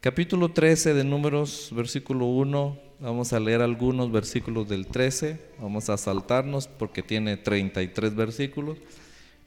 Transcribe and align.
Capítulo 0.00 0.50
13 0.50 0.94
de 0.94 1.04
Números, 1.04 1.70
versículo 1.72 2.26
1. 2.26 2.78
Vamos 3.00 3.32
a 3.32 3.40
leer 3.40 3.62
algunos 3.62 4.12
versículos 4.12 4.68
del 4.68 4.86
13. 4.86 5.40
Vamos 5.58 5.88
a 5.88 5.96
saltarnos 5.96 6.68
porque 6.68 7.02
tiene 7.02 7.36
33 7.36 8.14
versículos. 8.14 8.78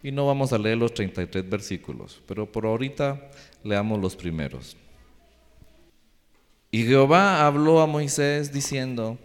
Y 0.04 0.12
no 0.12 0.26
vamos 0.26 0.52
a 0.52 0.58
leer 0.58 0.78
los 0.78 0.94
33 0.94 1.50
versículos. 1.50 2.22
Pero 2.28 2.52
por 2.52 2.66
ahorita 2.66 3.30
leamos 3.64 4.00
los 4.00 4.16
primeros. 4.16 4.76
Y 6.72 6.84
Jehová 6.84 7.46
habló 7.46 7.80
a 7.80 7.88
Moisés 7.88 8.52
diciendo, 8.52 9.18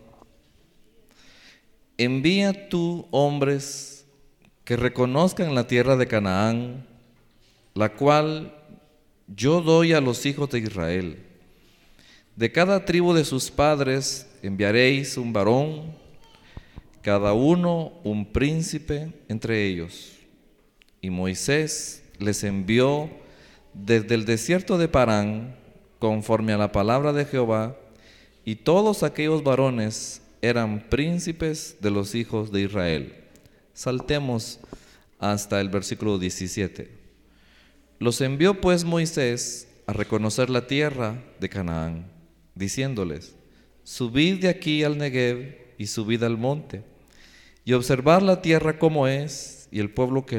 envía 1.98 2.68
tú 2.68 3.06
hombres 3.11 4.06
que 4.64 4.77
reconozcan 4.77 5.54
la 5.54 5.66
tierra 5.66 5.96
de 5.96 6.06
Canaán, 6.06 6.86
la 7.75 7.95
cual 7.95 8.54
yo 9.27 9.61
doy 9.61 9.93
a 9.93 10.00
los 10.00 10.27
hijos 10.27 10.50
de 10.50 10.61
Israel. 10.61 11.18
De 12.36 12.50
cada 12.50 12.84
tribu 12.84 13.12
de 13.12 13.24
sus 13.24 13.50
padres 13.50 14.27
enviaréis 14.42 15.16
un 15.16 15.33
varón, 15.33 15.95
cada 17.00 17.33
uno 17.33 17.92
un 18.02 18.27
príncipe 18.33 19.12
entre 19.28 19.66
ellos. 19.66 20.12
Y 21.00 21.10
Moisés 21.10 22.02
les 22.19 22.42
envió 22.45 23.10
desde 23.73 24.14
el 24.14 24.24
desierto 24.24 24.78
de 24.78 24.88
Parán, 24.88 25.56
conforme 25.98 26.52
a 26.52 26.59
la 26.59 26.72
palabra 26.72 27.12
de 27.12 27.25
Jehová, 27.25 27.77
y 28.45 28.56
todos 28.56 29.02
aquellos 29.02 29.42
varones 29.42 30.22
eran 30.42 30.88
príncipes 30.91 31.77
de 31.80 31.91
los 31.91 32.14
hijos 32.14 32.52
de 32.52 32.62
Israel. 32.62 33.14
Saltemos 33.72 34.61
hasta 35.19 35.61
el 35.61 35.69
versículo 35.69 36.19
17. 36.19 37.03
Los 37.98 38.21
envió 38.21 38.61
pues 38.61 38.84
Moisés 38.84 39.69
a 39.87 39.93
reconocer 39.93 40.51
la 40.51 40.66
tierra 40.66 41.23
de 41.41 41.48
Canaán, 41.48 42.07
diciéndoles, 42.55 43.37
subid 43.83 44.41
de 44.41 44.48
aquí 44.48 44.83
al 44.83 44.98
Negev 44.98 45.56
y 45.78 45.86
subid 45.86 46.23
al 46.23 46.39
monte, 46.39 46.83
y 47.64 47.73
observar 47.73 48.23
la 48.23 48.42
tierra 48.42 48.78
como 48.78 49.06
es, 49.06 49.69
y 49.70 49.81
el 49.81 49.91
pueblo 49.91 50.27
que, 50.27 50.36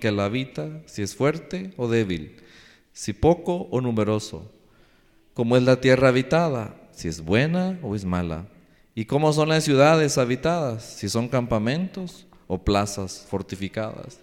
que 0.00 0.12
la 0.12 0.24
habita, 0.24 0.82
si 0.86 1.02
es 1.02 1.14
fuerte 1.14 1.72
o 1.76 1.88
débil, 1.88 2.36
si 2.92 3.12
poco 3.12 3.68
o 3.70 3.80
numeroso 3.80 4.52
cómo 5.36 5.58
es 5.58 5.62
la 5.62 5.82
tierra 5.82 6.08
habitada, 6.08 6.74
si 6.92 7.08
es 7.08 7.20
buena 7.20 7.78
o 7.82 7.94
es 7.94 8.06
mala, 8.06 8.46
y 8.94 9.04
cómo 9.04 9.34
son 9.34 9.50
las 9.50 9.64
ciudades 9.64 10.16
habitadas, 10.16 10.82
si 10.82 11.10
son 11.10 11.28
campamentos 11.28 12.26
o 12.46 12.64
plazas 12.64 13.26
fortificadas, 13.28 14.18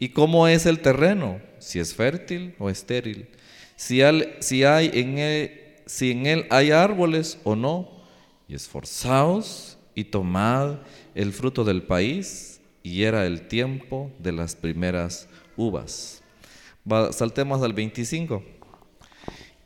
y 0.00 0.08
cómo 0.08 0.48
es 0.48 0.66
el 0.66 0.80
terreno, 0.80 1.40
si 1.58 1.78
es 1.78 1.94
fértil 1.94 2.56
o 2.58 2.70
estéril, 2.70 3.28
si, 3.76 4.02
hay 4.02 4.90
en 4.94 5.18
él, 5.18 5.52
si 5.86 6.10
en 6.10 6.26
él 6.26 6.46
hay 6.50 6.70
árboles 6.70 7.38
o 7.44 7.54
no, 7.54 8.00
y 8.48 8.54
esforzaos 8.54 9.78
y 9.94 10.04
tomad 10.04 10.78
el 11.14 11.32
fruto 11.32 11.64
del 11.64 11.82
país, 11.82 12.60
y 12.82 13.02
era 13.02 13.26
el 13.26 13.46
tiempo 13.46 14.10
de 14.18 14.32
las 14.32 14.56
primeras 14.56 15.28
uvas. 15.56 16.22
saltemos 17.12 17.62
al 17.62 17.74
25. 17.74 18.42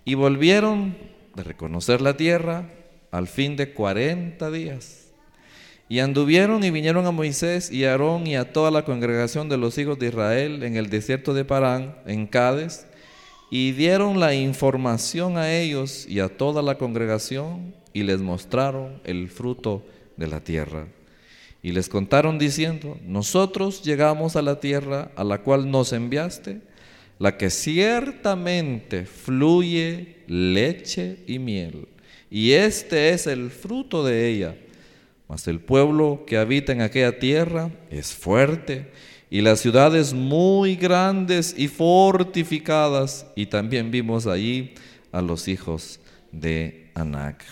Y 0.04 0.14
volvieron 0.14 0.96
de 1.36 1.44
reconocer 1.44 2.00
la 2.00 2.16
tierra 2.16 2.68
al 3.12 3.28
fin 3.28 3.54
de 3.56 3.72
cuarenta 3.72 4.50
días. 4.50 5.03
Y 5.88 5.98
anduvieron 5.98 6.64
y 6.64 6.70
vinieron 6.70 7.06
a 7.06 7.10
Moisés 7.10 7.70
y 7.70 7.84
a 7.84 7.92
Aarón 7.92 8.26
y 8.26 8.36
a 8.36 8.52
toda 8.52 8.70
la 8.70 8.84
congregación 8.84 9.48
de 9.48 9.58
los 9.58 9.76
hijos 9.76 9.98
de 9.98 10.08
Israel 10.08 10.62
en 10.62 10.76
el 10.76 10.88
desierto 10.88 11.34
de 11.34 11.44
Parán, 11.44 11.96
en 12.06 12.26
Cádiz, 12.26 12.86
y 13.50 13.72
dieron 13.72 14.18
la 14.18 14.34
información 14.34 15.36
a 15.36 15.52
ellos 15.52 16.06
y 16.08 16.20
a 16.20 16.28
toda 16.28 16.62
la 16.62 16.76
congregación 16.78 17.74
y 17.92 18.02
les 18.02 18.20
mostraron 18.20 19.00
el 19.04 19.28
fruto 19.28 19.84
de 20.16 20.26
la 20.26 20.40
tierra. 20.40 20.86
Y 21.62 21.72
les 21.72 21.88
contaron 21.88 22.38
diciendo, 22.38 22.98
nosotros 23.06 23.82
llegamos 23.82 24.36
a 24.36 24.42
la 24.42 24.60
tierra 24.60 25.10
a 25.16 25.24
la 25.24 25.38
cual 25.42 25.70
nos 25.70 25.92
enviaste 25.92 26.60
la 27.18 27.36
que 27.36 27.48
ciertamente 27.48 29.06
fluye 29.06 30.16
leche 30.26 31.18
y 31.26 31.38
miel, 31.38 31.86
y 32.30 32.52
este 32.52 33.10
es 33.10 33.26
el 33.26 33.50
fruto 33.50 34.04
de 34.04 34.28
ella. 34.28 34.56
Mas 35.28 35.48
el 35.48 35.60
pueblo 35.60 36.24
que 36.26 36.36
habita 36.36 36.72
en 36.72 36.82
aquella 36.82 37.18
tierra 37.18 37.70
es 37.90 38.12
fuerte, 38.12 38.90
y 39.30 39.40
las 39.40 39.60
ciudades 39.60 40.12
muy 40.12 40.76
grandes 40.76 41.54
y 41.56 41.68
fortificadas, 41.68 43.26
y 43.34 43.46
también 43.46 43.90
vimos 43.90 44.26
allí 44.26 44.74
a 45.12 45.22
los 45.22 45.48
hijos 45.48 46.00
de 46.30 46.90
Anac. 46.94 47.44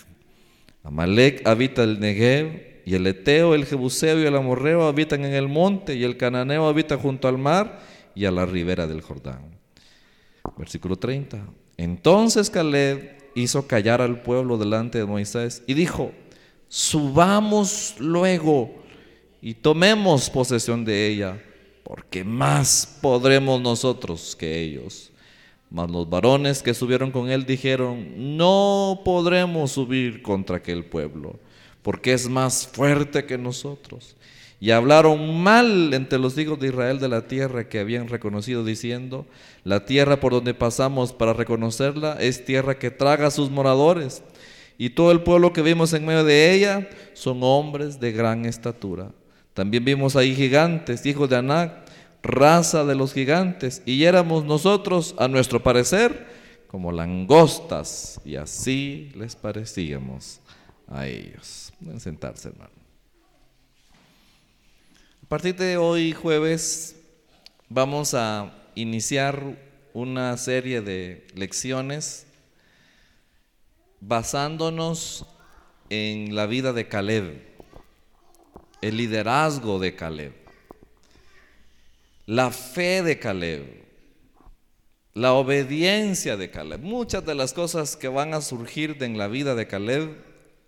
Amalek 0.83 1.45
habita 1.47 1.83
el 1.83 1.99
Negev, 1.99 2.73
y 2.85 2.95
el 2.95 3.07
Eteo, 3.07 3.55
el 3.55 3.65
Jebuseo 3.65 4.19
y 4.19 4.25
el 4.25 4.35
Amorreo 4.35 4.87
habitan 4.87 5.23
en 5.25 5.33
el 5.33 5.47
monte, 5.47 5.95
y 5.95 6.03
el 6.03 6.17
Cananeo 6.17 6.67
habita 6.67 6.97
junto 6.97 7.27
al 7.27 7.37
mar 7.37 7.79
y 8.13 8.25
a 8.25 8.31
la 8.31 8.45
ribera 8.45 8.87
del 8.87 9.01
Jordán. 9.01 9.57
Versículo 10.57 10.97
30. 10.97 11.45
Entonces 11.77 12.49
Caleb 12.49 13.17
hizo 13.35 13.67
callar 13.67 14.01
al 14.01 14.21
pueblo 14.21 14.57
delante 14.57 14.99
de 14.99 15.05
Moisés 15.05 15.63
y 15.65 15.73
dijo, 15.73 16.11
subamos 16.73 17.93
luego 17.99 18.73
y 19.43 19.53
tomemos 19.53 20.27
posesión 20.27 20.83
de 20.83 21.05
ella, 21.07 21.39
porque 21.83 22.23
más 22.23 22.97
podremos 22.99 23.61
nosotros 23.61 24.35
que 24.35 24.59
ellos. 24.59 25.11
Mas 25.69 25.91
los 25.91 26.09
varones 26.09 26.63
que 26.63 26.73
subieron 26.73 27.11
con 27.11 27.29
él 27.29 27.45
dijeron, 27.45 28.37
no 28.37 29.01
podremos 29.05 29.73
subir 29.73 30.23
contra 30.23 30.57
aquel 30.57 30.83
pueblo, 30.83 31.39
porque 31.83 32.13
es 32.13 32.27
más 32.27 32.65
fuerte 32.65 33.25
que 33.25 33.37
nosotros 33.37 34.15
y 34.63 34.71
hablaron 34.71 35.43
mal 35.43 35.93
entre 35.93 36.17
los 36.17 36.37
hijos 36.37 36.57
de 36.57 36.69
Israel 36.69 36.97
de 36.97 37.09
la 37.09 37.27
tierra 37.27 37.67
que 37.67 37.81
habían 37.81 38.07
reconocido, 38.07 38.63
diciendo, 38.63 39.25
la 39.65 39.83
tierra 39.83 40.21
por 40.21 40.31
donde 40.31 40.53
pasamos 40.53 41.11
para 41.11 41.33
reconocerla 41.33 42.15
es 42.21 42.45
tierra 42.45 42.79
que 42.79 42.89
traga 42.89 43.27
a 43.27 43.31
sus 43.31 43.51
moradores, 43.51 44.23
y 44.77 44.91
todo 44.91 45.11
el 45.11 45.21
pueblo 45.21 45.53
que 45.53 45.61
vimos 45.61 45.93
en 45.93 46.05
medio 46.05 46.23
de 46.23 46.53
ella 46.53 46.89
son 47.13 47.39
hombres 47.43 47.99
de 47.99 48.11
gran 48.11 48.45
estatura. 48.45 49.11
También 49.53 49.85
vimos 49.85 50.15
ahí 50.15 50.35
gigantes, 50.35 51.05
hijos 51.05 51.29
de 51.29 51.37
Anac, 51.37 51.83
raza 52.23 52.85
de 52.85 52.95
los 52.95 53.13
gigantes, 53.13 53.83
y 53.85 54.03
éramos 54.05 54.45
nosotros, 54.45 55.13
a 55.19 55.27
nuestro 55.27 55.61
parecer, 55.61 56.25
como 56.67 56.91
langostas, 56.91 58.19
y 58.25 58.35
así 58.35 59.11
les 59.15 59.35
parecíamos 59.35 60.39
a 60.87 61.07
ellos. 61.07 61.71
Pueden 61.83 61.99
sentarse, 61.99 62.49
hermano. 62.49 62.71
A 65.23 65.27
partir 65.27 65.55
de 65.55 65.77
hoy, 65.77 66.13
jueves, 66.13 66.95
vamos 67.69 68.13
a 68.13 68.53
iniciar 68.75 69.57
una 69.93 70.35
serie 70.37 70.81
de 70.81 71.27
lecciones 71.35 72.25
basándonos 74.07 75.25
en 75.89 76.35
la 76.35 76.45
vida 76.45 76.73
de 76.73 76.87
Caleb, 76.87 77.41
el 78.81 78.97
liderazgo 78.97 79.79
de 79.79 79.95
Caleb, 79.95 80.33
la 82.25 82.51
fe 82.51 83.01
de 83.01 83.17
Caleb, 83.19 83.83
la 85.13 85.33
obediencia 85.33 86.35
de 86.35 86.49
Caleb. 86.49 86.81
Muchas 86.81 87.25
de 87.25 87.35
las 87.35 87.53
cosas 87.53 87.95
que 87.95 88.07
van 88.07 88.33
a 88.33 88.41
surgir 88.41 88.97
en 89.01 89.17
la 89.17 89.27
vida 89.27 89.55
de 89.55 89.67
Caleb 89.67 90.17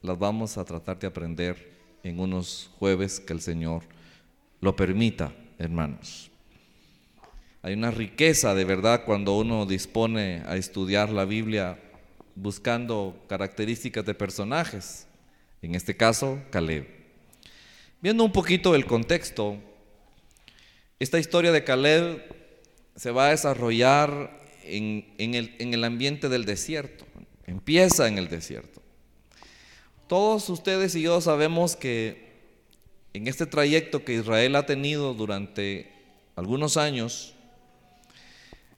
las 0.01 0.17
vamos 0.17 0.57
a 0.57 0.65
tratar 0.65 0.99
de 0.99 1.07
aprender 1.07 1.73
en 2.03 2.19
unos 2.19 2.69
jueves 2.77 3.19
que 3.19 3.33
el 3.33 3.41
Señor 3.41 3.83
lo 4.61 4.75
permita, 4.75 5.33
hermanos. 5.57 6.29
Hay 7.63 7.73
una 7.73 7.89
riqueza 7.89 8.53
de 8.53 8.63
verdad 8.63 9.03
cuando 9.05 9.35
uno 9.35 9.65
dispone 9.65 10.43
a 10.45 10.55
estudiar 10.55 11.09
la 11.09 11.25
Biblia 11.25 11.79
buscando 12.35 13.17
características 13.27 14.05
de 14.05 14.13
personajes, 14.13 15.07
en 15.61 15.73
este 15.73 15.95
caso 15.95 16.39
Caleb. 16.51 16.85
Viendo 18.01 18.23
un 18.23 18.31
poquito 18.31 18.75
el 18.75 18.85
contexto, 18.85 19.57
esta 20.99 21.17
historia 21.17 21.51
de 21.51 21.63
Caleb 21.63 22.23
se 22.95 23.11
va 23.11 23.27
a 23.27 23.31
desarrollar 23.31 24.39
en, 24.63 25.05
el, 25.17 25.55
el 25.59 25.83
ambiente 25.83 26.29
del 26.29 26.45
desierto, 26.45 27.05
empieza 27.45 28.07
en 28.07 28.17
el 28.17 28.27
desierto. 28.27 28.81
Todos 30.07 30.49
ustedes 30.49 30.93
y 30.95 31.01
yo 31.01 31.19
sabemos 31.21 31.75
que 31.75 32.25
en 33.13 33.27
este 33.27 33.45
trayecto 33.45 34.03
que 34.03 34.15
Israel 34.15 34.55
ha 34.55 34.65
tenido 34.65 35.13
durante 35.13 35.91
algunos 36.35 36.77
años, 36.77 37.33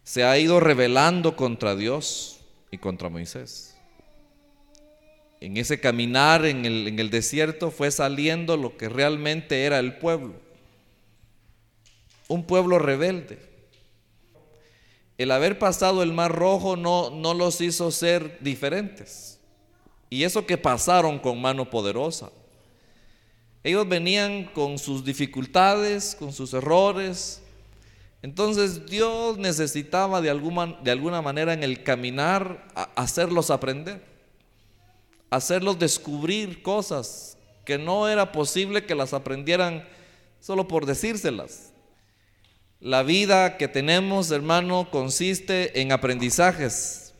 se 0.03 0.23
ha 0.23 0.37
ido 0.37 0.59
rebelando 0.59 1.35
contra 1.35 1.75
Dios 1.75 2.36
y 2.71 2.77
contra 2.77 3.09
Moisés. 3.09 3.75
En 5.39 5.57
ese 5.57 5.79
caminar 5.79 6.45
en 6.45 6.65
el, 6.65 6.87
en 6.87 6.99
el 6.99 7.09
desierto 7.09 7.69
fue 7.69 7.91
saliendo 7.91 8.57
lo 8.57 8.77
que 8.77 8.89
realmente 8.89 9.65
era 9.65 9.79
el 9.79 9.97
pueblo. 9.97 10.33
Un 12.27 12.43
pueblo 12.45 12.79
rebelde. 12.79 13.39
el 15.17 15.31
haber 15.31 15.57
pasado 15.57 16.03
el 16.03 16.13
mar 16.13 16.31
rojo 16.31 16.75
no, 16.75 17.09
no 17.09 17.33
los 17.33 17.61
hizo 17.61 17.91
ser 17.91 18.37
diferentes. 18.41 19.39
Y 20.09 20.23
eso 20.23 20.45
que 20.45 20.57
pasaron 20.57 21.19
con 21.19 21.41
mano 21.41 21.69
poderosa. 21.69 22.31
Ellos 23.63 23.87
venían 23.87 24.45
con 24.45 24.77
sus 24.77 25.03
dificultades, 25.03 26.15
con 26.15 26.31
sus 26.31 26.53
errores. 26.53 27.41
Entonces 28.27 28.85
Dios 28.85 29.37
necesitaba 29.37 30.19
de 30.19 30.29
alguna, 30.29 30.77
de 30.83 30.91
alguna 30.91 31.21
manera 31.21 31.53
en 31.53 31.63
el 31.63 31.81
caminar 31.81 32.67
hacerlos 32.93 33.49
aprender, 33.49 34.03
hacerlos 35.29 35.79
descubrir 35.79 36.61
cosas 36.61 37.37
que 37.63 37.77
no 37.77 38.09
era 38.09 38.33
posible 38.33 38.85
que 38.85 38.95
las 38.95 39.13
aprendieran 39.13 39.87
solo 40.41 40.67
por 40.67 40.85
decírselas. 40.85 41.71
La 42.81 43.01
vida 43.01 43.55
que 43.55 43.69
tenemos, 43.69 44.29
hermano, 44.31 44.89
consiste 44.91 45.79
en 45.79 45.93
aprendizajes. 45.93 47.13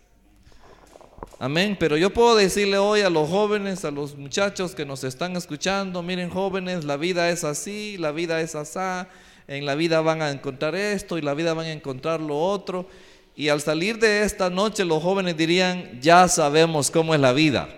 Amén. 1.40 1.78
Pero 1.80 1.96
yo 1.96 2.14
puedo 2.14 2.36
decirle 2.36 2.80
hoy 2.80 3.00
a 3.00 3.10
los 3.10 3.30
jóvenes, 3.30 3.86
a 3.86 3.92
los 3.92 4.18
muchachos 4.18 4.76
que 4.76 4.86
nos 4.86 5.06
están 5.06 5.38
escuchando, 5.38 6.04
miren 6.04 6.30
jóvenes, 6.30 6.84
la 6.84 6.98
vida 6.98 7.30
es 7.30 7.46
así, 7.46 7.96
la 7.98 8.12
vida 8.12 8.42
es 8.42 8.56
asá, 8.56 9.08
en 9.48 9.66
la 9.66 9.76
vida 9.76 10.02
van 10.02 10.22
a 10.22 10.30
encontrar 10.32 10.76
esto 10.76 11.18
y 11.18 11.22
la 11.22 11.34
vida 11.34 11.54
van 11.54 11.68
a 11.68 11.72
encontrar 11.72 12.20
lo 12.20 12.40
otro. 12.40 12.88
Y 13.36 13.50
al 13.50 13.62
salir 13.62 14.00
de 14.00 14.24
esta 14.24 14.50
noche 14.50 14.84
los 14.84 15.02
jóvenes 15.02 15.38
dirían, 15.38 16.00
ya 16.02 16.28
sabemos 16.28 16.92
cómo 16.92 17.14
es 17.14 17.22
la 17.22 17.34
vida. 17.34 17.70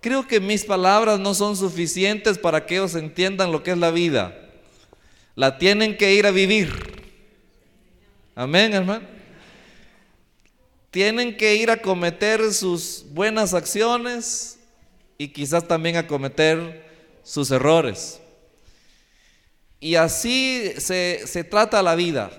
Creo 0.00 0.26
que 0.26 0.40
mis 0.40 0.64
palabras 0.64 1.18
no 1.18 1.34
son 1.34 1.56
suficientes 1.56 2.38
para 2.38 2.64
que 2.64 2.76
ellos 2.76 2.94
entiendan 2.94 3.52
lo 3.52 3.62
que 3.62 3.72
es 3.72 3.78
la 3.78 3.90
vida 3.90 4.42
la 5.36 5.58
tienen 5.58 5.96
que 5.96 6.14
ir 6.14 6.26
a 6.26 6.30
vivir. 6.32 6.72
Amén, 8.34 8.72
hermano. 8.72 9.06
Tienen 10.90 11.36
que 11.36 11.54
ir 11.56 11.70
a 11.70 11.76
cometer 11.76 12.52
sus 12.54 13.04
buenas 13.10 13.52
acciones 13.52 14.58
y 15.18 15.28
quizás 15.28 15.68
también 15.68 15.96
a 15.96 16.06
cometer 16.06 16.86
sus 17.22 17.50
errores. 17.50 18.18
Y 19.80 19.94
así 19.96 20.72
se, 20.78 21.26
se 21.26 21.44
trata 21.44 21.82
la 21.82 21.94
vida. 21.94 22.30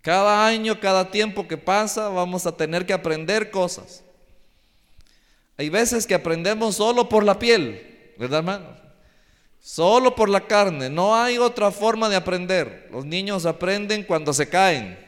Cada 0.00 0.46
año, 0.46 0.80
cada 0.80 1.10
tiempo 1.10 1.46
que 1.46 1.58
pasa, 1.58 2.08
vamos 2.08 2.46
a 2.46 2.56
tener 2.56 2.86
que 2.86 2.92
aprender 2.92 3.50
cosas. 3.50 4.02
Hay 5.58 5.68
veces 5.68 6.06
que 6.06 6.14
aprendemos 6.14 6.76
solo 6.76 7.08
por 7.08 7.24
la 7.24 7.38
piel, 7.38 8.14
¿verdad, 8.16 8.38
hermano? 8.38 8.76
Solo 9.60 10.14
por 10.14 10.28
la 10.28 10.46
carne. 10.46 10.88
No 10.88 11.16
hay 11.16 11.36
otra 11.36 11.72
forma 11.72 12.08
de 12.08 12.16
aprender. 12.16 12.88
Los 12.92 13.04
niños 13.04 13.44
aprenden 13.44 14.04
cuando 14.04 14.32
se 14.32 14.48
caen. 14.48 14.98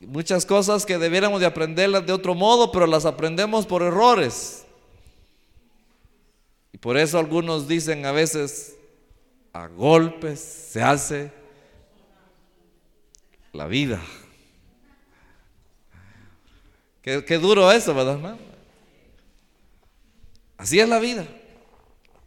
muchas 0.00 0.44
cosas 0.44 0.84
que 0.84 0.98
debiéramos 0.98 1.40
de 1.40 1.46
aprenderlas 1.46 2.06
de 2.06 2.12
otro 2.12 2.34
modo, 2.34 2.70
pero 2.70 2.86
las 2.86 3.06
aprendemos 3.06 3.66
por 3.66 3.82
errores. 3.82 4.64
Y 6.72 6.78
por 6.78 6.98
eso 6.98 7.18
algunos 7.18 7.66
dicen 7.66 8.04
a 8.04 8.12
veces, 8.12 8.75
a 9.62 9.68
golpes 9.68 10.38
se 10.40 10.82
hace 10.82 11.32
la 13.52 13.66
vida. 13.66 14.00
Qué, 17.00 17.38
duro 17.38 17.70
eso, 17.70 17.94
¿verdad, 17.94 18.14
hermano? 18.14 18.38
Así 20.58 20.78
es 20.78 20.88
la 20.88 20.98
vida. 20.98 21.26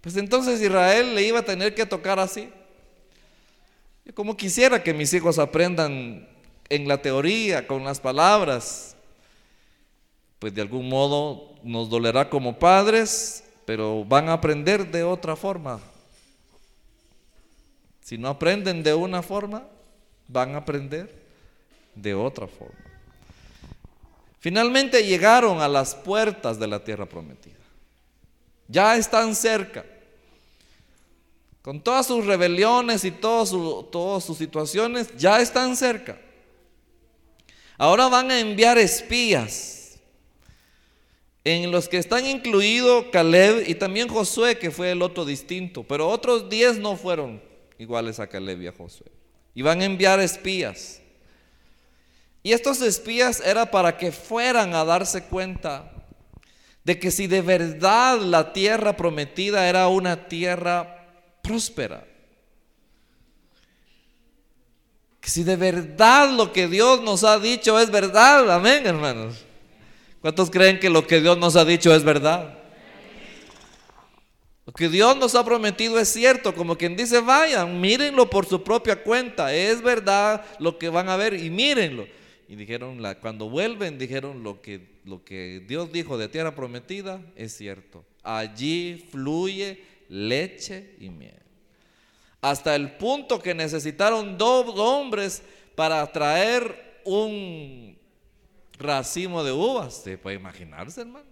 Pues 0.02 0.16
entonces 0.16 0.62
Israel 0.62 1.14
le 1.14 1.24
iba 1.24 1.40
a 1.40 1.46
tener 1.46 1.76
que 1.76 1.86
tocar 1.86 2.18
así. 2.20 2.50
Yo 4.06 4.16
como 4.16 4.36
quisiera 4.36 4.82
que 4.82 4.94
mis 4.94 5.14
hijos 5.14 5.38
aprendan 5.38 6.28
en 6.70 6.88
la 6.88 7.02
teoría, 7.02 7.68
con 7.68 7.84
las 7.84 8.00
palabras, 8.00 8.96
pues 10.40 10.56
de 10.56 10.62
algún 10.62 10.90
modo 10.90 11.54
nos 11.62 11.90
dolerá 11.90 12.30
como 12.30 12.58
padres, 12.58 13.44
pero 13.66 14.04
van 14.06 14.30
a 14.30 14.34
aprender 14.34 14.90
de 14.90 15.04
otra 15.04 15.36
forma. 15.36 15.80
Si 18.10 18.18
no 18.18 18.30
aprenden 18.30 18.82
de 18.82 18.92
una 18.92 19.22
forma, 19.22 19.68
van 20.28 20.56
a 20.56 20.58
aprender 20.58 21.14
de 21.94 22.16
otra 22.16 22.48
forma. 22.48 22.74
Finalmente 24.40 25.04
llegaron 25.04 25.62
a 25.62 25.68
las 25.68 25.94
puertas 25.94 26.60
de 26.60 26.66
la 26.66 26.84
tierra 26.84 27.06
prometida. 27.06 27.60
Ya 28.68 28.98
están 28.98 29.36
cerca. 29.36 29.86
Con 31.62 31.80
todas 31.82 32.08
sus 32.08 32.26
rebeliones 32.26 33.06
y 33.06 33.12
todas 33.12 33.50
sus 34.26 34.38
situaciones, 34.40 35.16
ya 35.16 35.40
están 35.40 35.78
cerca. 35.78 36.18
Ahora 37.78 38.08
van 38.08 38.32
a 38.32 38.40
enviar 38.40 38.80
espías, 38.80 40.00
en 41.44 41.70
los 41.70 41.88
que 41.88 42.00
están 42.00 42.26
incluidos 42.26 43.06
Caleb 43.12 43.70
y 43.70 43.76
también 43.76 44.08
Josué, 44.08 44.58
que 44.58 44.72
fue 44.72 44.94
el 44.94 45.04
otro 45.04 45.26
distinto, 45.26 45.84
pero 45.84 46.10
otros 46.10 46.50
diez 46.50 46.80
no 46.80 46.96
fueron 46.96 47.48
iguales 47.80 48.20
a 48.20 48.28
Caleb 48.28 48.62
y 48.62 48.68
a 48.68 48.72
Josué. 48.72 49.08
Y 49.56 49.68
a 49.68 49.74
enviar 49.74 50.20
espías. 50.20 51.02
Y 52.44 52.54
estos 52.54 52.82
espías 52.82 53.42
era 53.44 53.72
para 53.72 53.98
que 53.98 54.12
fueran 54.12 54.76
a 54.76 54.86
darse 54.86 55.24
cuenta 55.24 55.92
de 56.84 57.00
que 57.00 57.10
si 57.10 57.28
de 57.28 57.42
verdad 57.42 58.20
la 58.20 58.54
tierra 58.54 58.96
prometida 58.96 59.68
era 59.68 59.88
una 59.88 60.28
tierra 60.28 61.08
próspera, 61.42 62.06
que 65.20 65.30
si 65.30 65.44
de 65.44 65.56
verdad 65.56 66.30
lo 66.32 66.54
que 66.54 66.68
Dios 66.68 67.02
nos 67.02 67.24
ha 67.24 67.40
dicho 67.40 67.80
es 67.80 67.92
verdad, 67.92 68.50
amén 68.52 68.86
hermanos. 68.86 69.46
¿Cuántos 70.22 70.50
creen 70.50 70.80
que 70.80 70.90
lo 70.90 71.06
que 71.08 71.22
Dios 71.22 71.38
nos 71.38 71.56
ha 71.56 71.66
dicho 71.66 71.94
es 71.94 72.04
verdad? 72.04 72.59
Lo 74.70 74.74
que 74.74 74.88
Dios 74.88 75.18
nos 75.18 75.34
ha 75.34 75.44
prometido 75.44 75.98
es 75.98 76.10
cierto, 76.10 76.54
como 76.54 76.78
quien 76.78 76.96
dice, 76.96 77.22
vayan, 77.22 77.82
mírenlo 77.82 78.30
por 78.30 78.46
su 78.46 78.64
propia 78.64 79.02
cuenta, 79.02 79.52
es 79.52 79.82
verdad 79.82 80.46
lo 80.60 80.78
que 80.78 80.90
van 80.90 81.10
a 81.10 81.18
ver 81.18 81.34
y 81.34 81.50
mírenlo. 81.50 82.06
Y 82.48 82.56
dijeron, 82.56 83.02
cuando 83.20 83.50
vuelven, 83.50 83.98
dijeron 83.98 84.44
lo 84.44 84.62
que, 84.62 84.88
lo 85.06 85.24
que 85.24 85.66
Dios 85.68 85.92
dijo 85.92 86.20
de 86.20 86.28
tierra 86.28 86.54
prometida 86.54 87.20
es 87.36 87.58
cierto. 87.58 88.06
Allí 88.22 89.08
fluye 89.10 89.84
leche 90.08 90.94
y 91.00 91.10
miel. 91.10 91.42
Hasta 92.40 92.76
el 92.76 92.92
punto 92.92 93.42
que 93.42 93.56
necesitaron 93.56 94.38
dos 94.38 94.78
hombres 94.78 95.42
para 95.74 96.06
traer 96.12 97.02
un 97.06 97.98
racimo 98.78 99.44
de 99.44 99.52
uvas. 99.52 99.96
¿Se 99.96 100.16
puede 100.20 100.36
imaginarse, 100.36 101.02
hermano? 101.02 101.26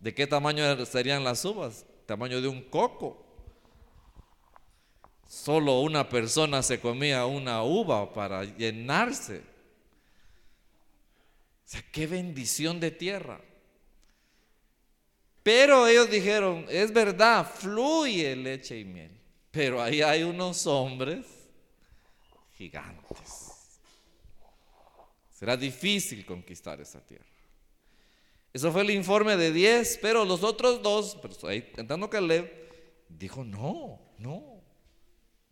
¿De 0.00 0.14
qué 0.14 0.26
tamaño 0.26 0.86
serían 0.86 1.22
las 1.22 1.44
uvas? 1.44 1.84
Tamaño 2.06 2.40
de 2.40 2.48
un 2.48 2.62
coco. 2.62 3.24
Solo 5.26 5.80
una 5.80 6.08
persona 6.08 6.62
se 6.62 6.80
comía 6.80 7.26
una 7.26 7.62
uva 7.62 8.12
para 8.12 8.44
llenarse. 8.44 9.38
O 11.64 11.66
sea, 11.66 11.82
qué 11.90 12.06
bendición 12.06 12.78
de 12.78 12.90
tierra. 12.90 13.40
Pero 15.42 15.86
ellos 15.86 16.10
dijeron, 16.10 16.66
es 16.68 16.92
verdad, 16.92 17.50
fluye 17.50 18.34
leche 18.36 18.78
y 18.78 18.84
miel. 18.84 19.10
Pero 19.50 19.82
ahí 19.82 20.02
hay 20.02 20.22
unos 20.22 20.66
hombres 20.66 21.26
gigantes. 22.56 23.54
Será 25.30 25.56
difícil 25.56 26.24
conquistar 26.24 26.80
esa 26.80 27.00
tierra. 27.00 27.33
Eso 28.54 28.70
fue 28.70 28.82
el 28.82 28.90
informe 28.90 29.36
de 29.36 29.52
10, 29.52 29.98
pero 30.00 30.24
los 30.24 30.44
otros 30.44 30.80
dos, 30.80 31.18
pero 31.20 31.34
ahí 31.48 31.68
entrando 31.76 32.08
Caleb, 32.08 32.48
dijo, 33.08 33.42
no, 33.42 34.00
no, 34.16 34.62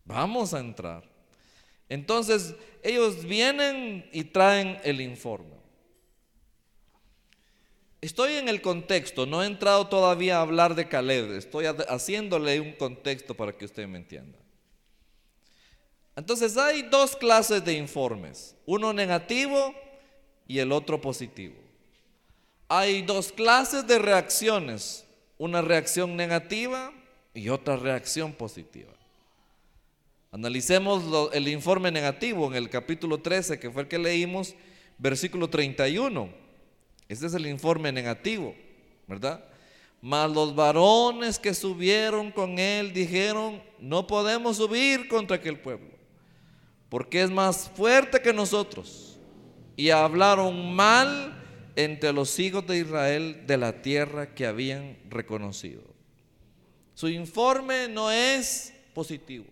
vamos 0.05 0.53
a 0.53 0.61
entrar. 0.61 1.03
Entonces 1.89 2.55
ellos 2.81 3.25
vienen 3.25 4.09
y 4.13 4.23
traen 4.23 4.79
el 4.85 5.01
informe. 5.01 5.57
Estoy 7.99 8.35
en 8.35 8.47
el 8.47 8.61
contexto, 8.61 9.25
no 9.25 9.43
he 9.43 9.47
entrado 9.47 9.87
todavía 9.87 10.37
a 10.37 10.41
hablar 10.41 10.73
de 10.73 10.87
Caleb, 10.87 11.33
estoy 11.33 11.65
haciéndole 11.65 12.61
un 12.61 12.71
contexto 12.71 13.35
para 13.35 13.51
que 13.51 13.65
usted 13.65 13.85
me 13.85 13.97
entienda. 13.97 14.39
Entonces 16.15 16.55
hay 16.55 16.83
dos 16.83 17.17
clases 17.17 17.65
de 17.65 17.73
informes, 17.73 18.55
uno 18.65 18.93
negativo 18.93 19.75
y 20.47 20.59
el 20.59 20.71
otro 20.71 21.01
positivo. 21.01 21.62
Hay 22.75 23.03
dos 23.03 23.31
clases 23.31 23.85
de 23.85 23.99
reacciones, 23.99 25.05
una 25.37 25.61
reacción 25.61 26.15
negativa 26.15 26.91
y 27.31 27.49
otra 27.49 27.75
reacción 27.75 28.33
positiva. 28.33 28.91
Analicemos 30.31 31.29
el 31.33 31.49
informe 31.49 31.91
negativo 31.91 32.47
en 32.47 32.55
el 32.55 32.71
capítulo 32.71 33.19
13, 33.19 33.59
que 33.59 33.69
fue 33.69 33.83
el 33.83 33.87
que 33.87 33.99
leímos, 33.99 34.55
versículo 34.97 35.47
31. 35.47 36.29
Este 37.07 37.27
es 37.27 37.35
el 37.35 37.45
informe 37.45 37.91
negativo, 37.91 38.55
¿verdad? 39.05 39.45
Mas 40.01 40.31
los 40.31 40.55
varones 40.55 41.37
que 41.37 41.53
subieron 41.53 42.31
con 42.31 42.57
él 42.57 42.91
dijeron, 42.91 43.61
no 43.77 44.07
podemos 44.07 44.57
subir 44.57 45.07
contra 45.07 45.37
aquel 45.37 45.59
pueblo, 45.59 45.91
porque 46.89 47.21
es 47.21 47.29
más 47.29 47.69
fuerte 47.75 48.19
que 48.19 48.33
nosotros. 48.33 49.19
Y 49.75 49.91
hablaron 49.91 50.73
mal 50.73 51.42
entre 51.75 52.13
los 52.13 52.39
hijos 52.39 52.65
de 52.67 52.77
Israel 52.77 53.43
de 53.47 53.57
la 53.57 53.81
tierra 53.81 54.33
que 54.33 54.45
habían 54.45 54.97
reconocido. 55.09 55.83
Su 56.93 57.09
informe 57.09 57.87
no 57.87 58.11
es 58.11 58.73
positivo. 58.93 59.45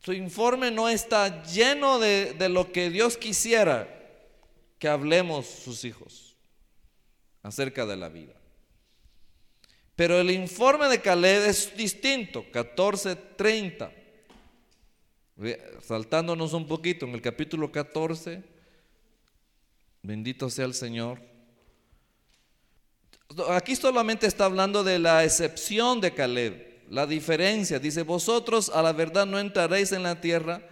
Su 0.00 0.12
informe 0.12 0.70
no 0.70 0.88
está 0.88 1.42
lleno 1.44 1.98
de, 1.98 2.34
de 2.34 2.48
lo 2.48 2.72
que 2.72 2.90
Dios 2.90 3.16
quisiera 3.16 3.88
que 4.78 4.88
hablemos 4.88 5.46
sus 5.46 5.84
hijos 5.84 6.36
acerca 7.42 7.84
de 7.86 7.96
la 7.96 8.08
vida. 8.08 8.34
Pero 9.96 10.20
el 10.20 10.30
informe 10.30 10.86
de 10.86 11.00
Caleb 11.00 11.48
es 11.48 11.76
distinto, 11.76 12.44
14:30. 12.52 13.92
Saltándonos 15.82 16.52
un 16.52 16.66
poquito 16.66 17.04
en 17.04 17.14
el 17.14 17.20
capítulo 17.20 17.72
14, 17.72 18.57
bendito 20.02 20.50
sea 20.50 20.64
el 20.64 20.74
Señor. 20.74 21.20
Aquí 23.50 23.76
solamente 23.76 24.26
está 24.26 24.46
hablando 24.46 24.82
de 24.82 24.98
la 24.98 25.24
excepción 25.24 26.00
de 26.00 26.14
Caleb, 26.14 26.82
la 26.90 27.06
diferencia. 27.06 27.78
Dice, 27.78 28.02
vosotros 28.02 28.70
a 28.74 28.82
la 28.82 28.92
verdad 28.92 29.26
no 29.26 29.38
entraréis 29.38 29.92
en 29.92 30.02
la 30.02 30.20
tierra 30.20 30.62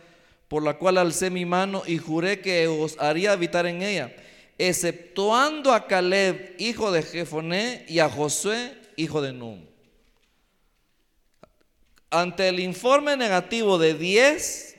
por 0.49 0.63
la 0.63 0.79
cual 0.79 0.99
alcé 0.99 1.31
mi 1.31 1.45
mano 1.45 1.83
y 1.87 1.99
juré 1.99 2.41
que 2.41 2.67
os 2.69 2.97
haría 2.99 3.33
habitar 3.33 3.67
en 3.67 3.83
ella, 3.83 4.15
exceptuando 4.59 5.73
a 5.73 5.87
Caleb, 5.87 6.55
hijo 6.59 6.93
de 6.93 7.03
Jefoné, 7.03 7.85
y 7.89 7.99
a 7.99 8.09
Josué, 8.09 8.75
hijo 8.97 9.21
de 9.21 9.33
Nun. 9.33 9.69
Ante 12.11 12.49
el 12.49 12.61
informe 12.61 13.17
negativo 13.17 13.79
de 13.79 13.95
10, 13.95 14.77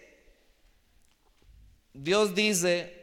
Dios 1.93 2.33
dice, 2.33 2.96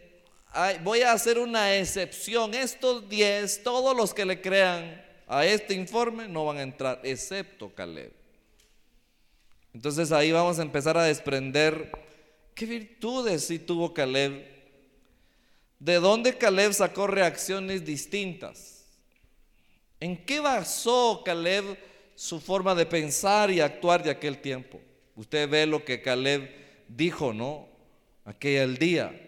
voy 0.83 1.03
a 1.03 1.13
hacer 1.13 1.39
una 1.39 1.77
excepción. 1.77 2.55
Estos 2.55 3.09
10, 3.09 3.63
todos 3.63 3.97
los 3.97 4.15
que 4.15 4.25
le 4.25 4.41
crean 4.41 5.05
a 5.27 5.45
este 5.45 5.75
informe 5.75 6.29
no 6.29 6.45
van 6.45 6.59
a 6.59 6.63
entrar, 6.63 7.01
excepto 7.03 7.75
Caleb. 7.75 8.13
Entonces 9.73 10.13
ahí 10.13 10.31
vamos 10.31 10.59
a 10.59 10.63
empezar 10.63 10.97
a 10.97 11.05
desprender 11.05 11.91
qué 12.55 12.67
virtudes 12.67 13.45
sí 13.45 13.59
tuvo 13.59 13.93
Caleb. 13.93 14.47
¿De 15.81 15.97
dónde 15.97 16.39
Caleb 16.39 16.73
sacó 16.73 17.07
reacciones 17.07 17.85
distintas? 17.85 18.85
¿En 19.99 20.25
qué 20.25 20.41
basó 20.41 21.23
Caleb 21.25 21.77
su 22.15 22.41
forma 22.41 22.75
de 22.75 22.87
pensar 22.87 23.51
y 23.51 23.61
actuar 23.61 24.03
de 24.03 24.11
aquel 24.11 24.39
tiempo? 24.39 24.81
Usted 25.17 25.49
ve 25.49 25.67
lo 25.67 25.85
que 25.85 26.01
Caleb 26.01 26.51
dijo, 26.89 27.33
¿no? 27.33 27.67
Aquel 28.25 28.79
día. 28.79 29.24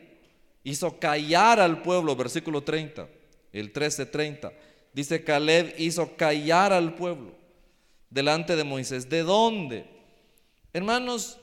Hizo 0.66 0.98
callar 0.98 1.60
al 1.60 1.80
pueblo, 1.80 2.16
versículo 2.16 2.60
30, 2.60 3.08
el 3.52 3.72
13:30. 3.72 4.52
Dice 4.92 5.22
Caleb 5.22 5.72
hizo 5.78 6.16
callar 6.16 6.72
al 6.72 6.96
pueblo 6.96 7.36
delante 8.10 8.56
de 8.56 8.64
Moisés. 8.64 9.08
¿De 9.08 9.22
dónde? 9.22 9.86
Hermanos, 10.72 11.38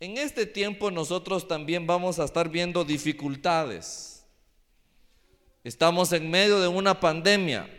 en 0.00 0.18
este 0.18 0.44
tiempo 0.44 0.90
nosotros 0.90 1.46
también 1.46 1.86
vamos 1.86 2.18
a 2.18 2.24
estar 2.24 2.48
viendo 2.48 2.84
dificultades. 2.84 4.24
Estamos 5.62 6.12
en 6.12 6.28
medio 6.28 6.58
de 6.58 6.66
una 6.66 6.98
pandemia. 6.98 7.70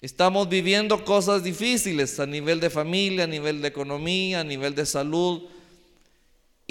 Estamos 0.00 0.48
viviendo 0.48 1.04
cosas 1.04 1.42
difíciles 1.42 2.20
a 2.20 2.26
nivel 2.26 2.60
de 2.60 2.70
familia, 2.70 3.24
a 3.24 3.26
nivel 3.26 3.62
de 3.62 3.66
economía, 3.66 4.38
a 4.38 4.44
nivel 4.44 4.76
de 4.76 4.86
salud. 4.86 5.48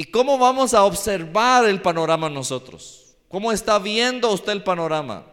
¿Y 0.01 0.05
cómo 0.05 0.39
vamos 0.39 0.73
a 0.73 0.83
observar 0.83 1.69
el 1.69 1.79
panorama 1.79 2.27
nosotros? 2.27 3.13
¿Cómo 3.27 3.51
está 3.51 3.77
viendo 3.77 4.31
usted 4.31 4.51
el 4.53 4.63
panorama? 4.63 5.27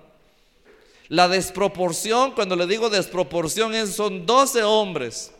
La 1.09 1.27
desproporción, 1.27 2.33
cuando 2.33 2.55
le 2.55 2.67
digo 2.67 2.91
desproporción, 2.91 3.75
es, 3.75 3.95
son 3.95 4.27
12 4.27 4.63
hombres 4.65 5.33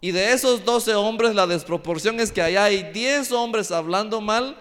y 0.00 0.12
de 0.12 0.32
esos 0.32 0.64
12 0.64 0.94
hombres 0.94 1.34
la 1.34 1.46
desproporción 1.46 2.18
es 2.18 2.32
que 2.32 2.40
allá 2.40 2.64
hay 2.64 2.84
10 2.84 3.32
hombres 3.32 3.70
hablando 3.70 4.22
mal 4.22 4.56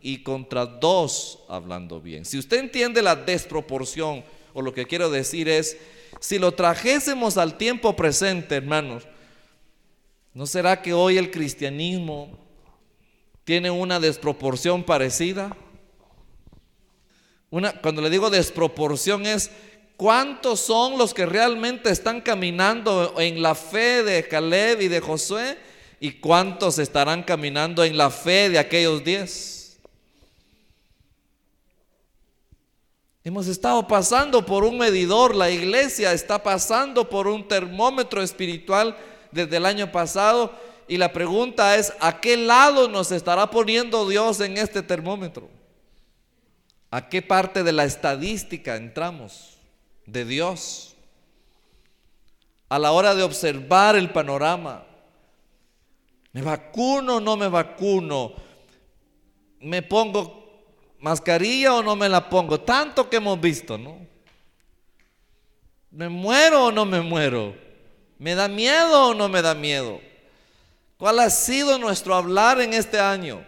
y 0.00 0.22
contra 0.22 0.64
dos 0.64 1.40
hablando 1.48 2.00
bien. 2.00 2.24
Si 2.24 2.38
usted 2.38 2.58
entiende 2.58 3.02
la 3.02 3.16
desproporción 3.16 4.22
o 4.54 4.62
lo 4.62 4.72
que 4.72 4.86
quiero 4.86 5.10
decir 5.10 5.48
es, 5.48 5.76
si 6.20 6.38
lo 6.38 6.52
trajésemos 6.52 7.38
al 7.38 7.58
tiempo 7.58 7.96
presente, 7.96 8.54
hermanos, 8.54 9.02
¿no 10.32 10.46
será 10.46 10.80
que 10.80 10.92
hoy 10.92 11.18
el 11.18 11.32
cristianismo 11.32 12.38
tiene 13.50 13.68
una 13.68 13.98
desproporción 13.98 14.84
parecida? 14.84 15.56
Una, 17.50 17.72
cuando 17.72 18.00
le 18.00 18.08
digo 18.08 18.30
desproporción 18.30 19.26
es 19.26 19.50
¿Cuántos 19.96 20.60
son 20.60 20.96
los 20.96 21.12
que 21.12 21.26
realmente 21.26 21.90
están 21.90 22.20
caminando 22.20 23.16
en 23.18 23.42
la 23.42 23.56
fe 23.56 24.04
de 24.04 24.28
Caleb 24.28 24.82
y 24.82 24.86
de 24.86 25.00
Josué? 25.00 25.58
¿Y 25.98 26.12
cuántos 26.12 26.78
estarán 26.78 27.24
caminando 27.24 27.82
en 27.82 27.98
la 27.98 28.10
fe 28.10 28.50
de 28.50 28.60
aquellos 28.60 29.02
diez? 29.02 29.80
Hemos 33.24 33.48
estado 33.48 33.84
pasando 33.88 34.46
por 34.46 34.62
un 34.62 34.78
medidor, 34.78 35.34
la 35.34 35.50
iglesia 35.50 36.12
está 36.12 36.40
pasando 36.40 37.08
por 37.08 37.26
un 37.26 37.48
termómetro 37.48 38.22
espiritual 38.22 38.96
desde 39.32 39.56
el 39.56 39.66
año 39.66 39.90
pasado 39.90 40.69
y 40.90 40.98
la 40.98 41.14
pregunta 41.14 41.76
es, 41.76 41.94
¿a 42.00 42.20
qué 42.20 42.36
lado 42.36 42.88
nos 42.88 43.12
estará 43.12 43.50
poniendo 43.50 44.06
Dios 44.06 44.40
en 44.40 44.58
este 44.58 44.82
termómetro? 44.82 45.48
¿A 46.90 47.08
qué 47.08 47.22
parte 47.22 47.62
de 47.62 47.72
la 47.72 47.84
estadística 47.84 48.76
entramos? 48.76 49.56
de 50.10 50.24
Dios. 50.24 50.94
A 52.68 52.78
la 52.78 52.92
hora 52.92 53.14
de 53.14 53.22
observar 53.22 53.96
el 53.96 54.10
panorama, 54.10 54.84
¿me 56.32 56.42
vacuno 56.42 57.16
o 57.16 57.20
no 57.20 57.36
me 57.36 57.48
vacuno? 57.48 58.34
¿Me 59.60 59.82
pongo 59.82 60.64
mascarilla 61.00 61.74
o 61.74 61.82
no 61.82 61.96
me 61.96 62.08
la 62.08 62.28
pongo? 62.28 62.60
Tanto 62.60 63.10
que 63.10 63.16
hemos 63.16 63.40
visto, 63.40 63.76
¿no? 63.76 63.98
¿Me 65.90 66.08
muero 66.08 66.66
o 66.66 66.72
no 66.72 66.84
me 66.84 67.00
muero? 67.00 67.54
¿Me 68.18 68.34
da 68.34 68.46
miedo 68.46 69.08
o 69.08 69.14
no 69.14 69.28
me 69.28 69.42
da 69.42 69.54
miedo? 69.54 70.00
¿Cuál 71.00 71.18
ha 71.20 71.30
sido 71.30 71.78
nuestro 71.78 72.14
hablar 72.14 72.60
en 72.60 72.74
este 72.74 73.00
año? 73.00 73.42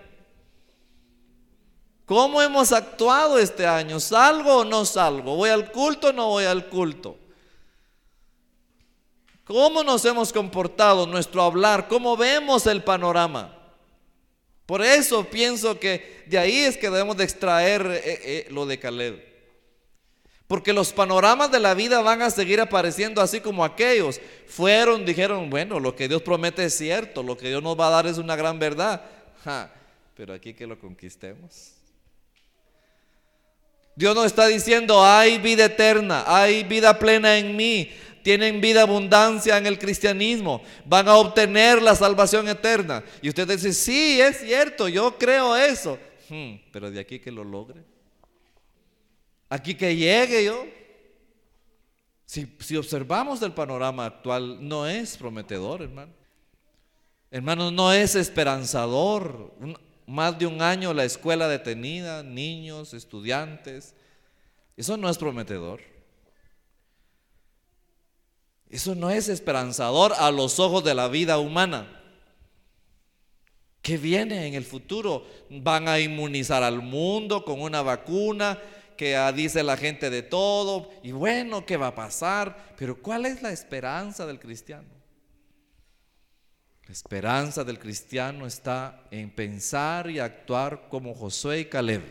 ¿Cómo 2.06 2.40
hemos 2.40 2.72
actuado 2.72 3.38
este 3.38 3.66
año? 3.66 4.00
¿Salgo 4.00 4.60
o 4.60 4.64
no 4.64 4.86
salgo? 4.86 5.36
¿Voy 5.36 5.50
al 5.50 5.70
culto 5.70 6.08
o 6.08 6.12
no 6.14 6.28
voy 6.28 6.46
al 6.46 6.70
culto? 6.70 7.18
¿Cómo 9.44 9.84
nos 9.84 10.02
hemos 10.06 10.32
comportado 10.32 11.06
nuestro 11.06 11.42
hablar? 11.42 11.88
¿Cómo 11.88 12.16
vemos 12.16 12.66
el 12.66 12.82
panorama? 12.82 13.54
Por 14.64 14.80
eso 14.82 15.22
pienso 15.24 15.78
que 15.78 16.24
de 16.28 16.38
ahí 16.38 16.60
es 16.60 16.78
que 16.78 16.88
debemos 16.88 17.18
de 17.18 17.24
extraer 17.24 17.86
eh, 17.86 18.02
eh, 18.04 18.46
lo 18.48 18.64
de 18.64 18.78
Caleb. 18.78 19.31
Porque 20.52 20.74
los 20.74 20.92
panoramas 20.92 21.50
de 21.50 21.58
la 21.58 21.72
vida 21.72 22.02
van 22.02 22.20
a 22.20 22.28
seguir 22.28 22.60
apareciendo 22.60 23.22
así 23.22 23.40
como 23.40 23.64
aquellos. 23.64 24.20
Fueron, 24.46 25.06
dijeron, 25.06 25.48
bueno, 25.48 25.80
lo 25.80 25.96
que 25.96 26.08
Dios 26.08 26.20
promete 26.20 26.62
es 26.66 26.76
cierto, 26.76 27.22
lo 27.22 27.38
que 27.38 27.48
Dios 27.48 27.62
nos 27.62 27.80
va 27.80 27.86
a 27.86 27.90
dar 27.92 28.06
es 28.06 28.18
una 28.18 28.36
gran 28.36 28.58
verdad. 28.58 29.02
pero 30.14 30.34
aquí 30.34 30.52
que 30.52 30.66
lo 30.66 30.78
conquistemos. 30.78 31.72
Dios 33.96 34.14
nos 34.14 34.26
está 34.26 34.46
diciendo, 34.46 35.02
hay 35.02 35.38
vida 35.38 35.64
eterna, 35.64 36.24
hay 36.26 36.64
vida 36.64 36.98
plena 36.98 37.38
en 37.38 37.56
mí, 37.56 37.90
tienen 38.22 38.60
vida 38.60 38.82
abundancia 38.82 39.56
en 39.56 39.66
el 39.66 39.78
cristianismo, 39.78 40.62
van 40.84 41.08
a 41.08 41.14
obtener 41.14 41.80
la 41.80 41.94
salvación 41.94 42.46
eterna. 42.46 43.02
Y 43.22 43.30
usted 43.30 43.48
dice, 43.48 43.72
sí, 43.72 44.20
es 44.20 44.40
cierto, 44.40 44.86
yo 44.86 45.16
creo 45.16 45.56
eso. 45.56 45.98
Hmm, 46.28 46.56
pero 46.70 46.90
de 46.90 47.00
aquí 47.00 47.20
que 47.20 47.32
lo 47.32 47.42
logre. 47.42 47.91
Aquí 49.52 49.74
que 49.74 49.94
llegue 49.94 50.46
yo. 50.46 50.64
Si, 52.24 52.56
si 52.60 52.74
observamos 52.74 53.42
el 53.42 53.52
panorama 53.52 54.06
actual, 54.06 54.66
no 54.66 54.86
es 54.86 55.18
prometedor, 55.18 55.82
hermano. 55.82 56.10
Hermano, 57.30 57.70
no 57.70 57.92
es 57.92 58.14
esperanzador 58.14 59.52
más 60.06 60.38
de 60.38 60.46
un 60.46 60.62
año 60.62 60.94
la 60.94 61.04
escuela 61.04 61.48
detenida, 61.48 62.22
niños, 62.22 62.94
estudiantes. 62.94 63.94
Eso 64.74 64.96
no 64.96 65.10
es 65.10 65.18
prometedor. 65.18 65.82
Eso 68.70 68.94
no 68.94 69.10
es 69.10 69.28
esperanzador 69.28 70.14
a 70.16 70.30
los 70.30 70.58
ojos 70.60 70.82
de 70.82 70.94
la 70.94 71.08
vida 71.08 71.38
humana. 71.38 72.00
¿Qué 73.82 73.98
viene 73.98 74.46
en 74.46 74.54
el 74.54 74.64
futuro? 74.64 75.26
Van 75.50 75.88
a 75.88 76.00
inmunizar 76.00 76.62
al 76.62 76.80
mundo 76.80 77.44
con 77.44 77.60
una 77.60 77.82
vacuna 77.82 78.58
que 79.02 79.32
dice 79.34 79.64
la 79.64 79.76
gente 79.76 80.10
de 80.10 80.22
todo. 80.22 80.88
Y 81.02 81.10
bueno, 81.10 81.66
¿qué 81.66 81.76
va 81.76 81.88
a 81.88 81.94
pasar? 81.96 82.72
Pero 82.78 83.02
¿cuál 83.02 83.26
es 83.26 83.42
la 83.42 83.50
esperanza 83.50 84.24
del 84.26 84.38
cristiano? 84.38 84.86
La 86.86 86.92
esperanza 86.92 87.64
del 87.64 87.80
cristiano 87.80 88.46
está 88.46 89.02
en 89.10 89.28
pensar 89.30 90.08
y 90.08 90.20
actuar 90.20 90.88
como 90.88 91.14
Josué 91.14 91.58
y 91.58 91.64
Caleb. 91.64 92.04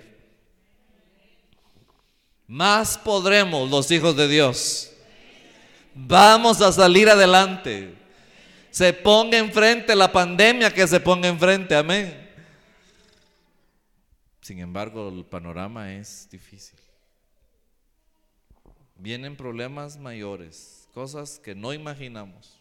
Más 2.45 2.98
podremos 2.98 3.69
los 3.69 3.89
hijos 3.89 4.17
de 4.17 4.27
Dios. 4.27 4.91
Vamos 5.95 6.62
a 6.62 6.74
salir 6.74 7.07
adelante. 7.07 7.95
Se 8.69 8.91
ponga 8.91 9.38
enfrente 9.38 9.95
la 9.95 10.12
pandemia 10.12 10.74
que 10.74 10.86
se 10.86 11.00
ponga 11.00 11.29
enfrente. 11.29 11.74
Amén. 11.74 12.29
Sin 14.41 14.60
embargo, 14.60 15.07
el 15.07 15.24
panorama 15.24 15.93
es 15.93 16.27
difícil. 16.29 16.80
Vienen 19.01 19.36
problemas 19.36 19.98
mayores, 19.98 20.88
cosas 20.93 21.39
que 21.39 21.55
no 21.55 21.74
imaginamos. 21.74 22.60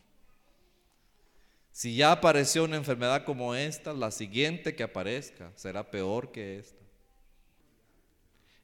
Si 1.70 1.94
ya 1.94 2.12
apareció 2.12 2.64
una 2.64 2.76
enfermedad 2.76 3.26
como 3.26 3.54
esta, 3.54 3.92
la 3.92 4.10
siguiente 4.10 4.74
que 4.74 4.82
aparezca 4.82 5.52
será 5.54 5.90
peor 5.90 6.32
que 6.32 6.58
esta. 6.58 6.82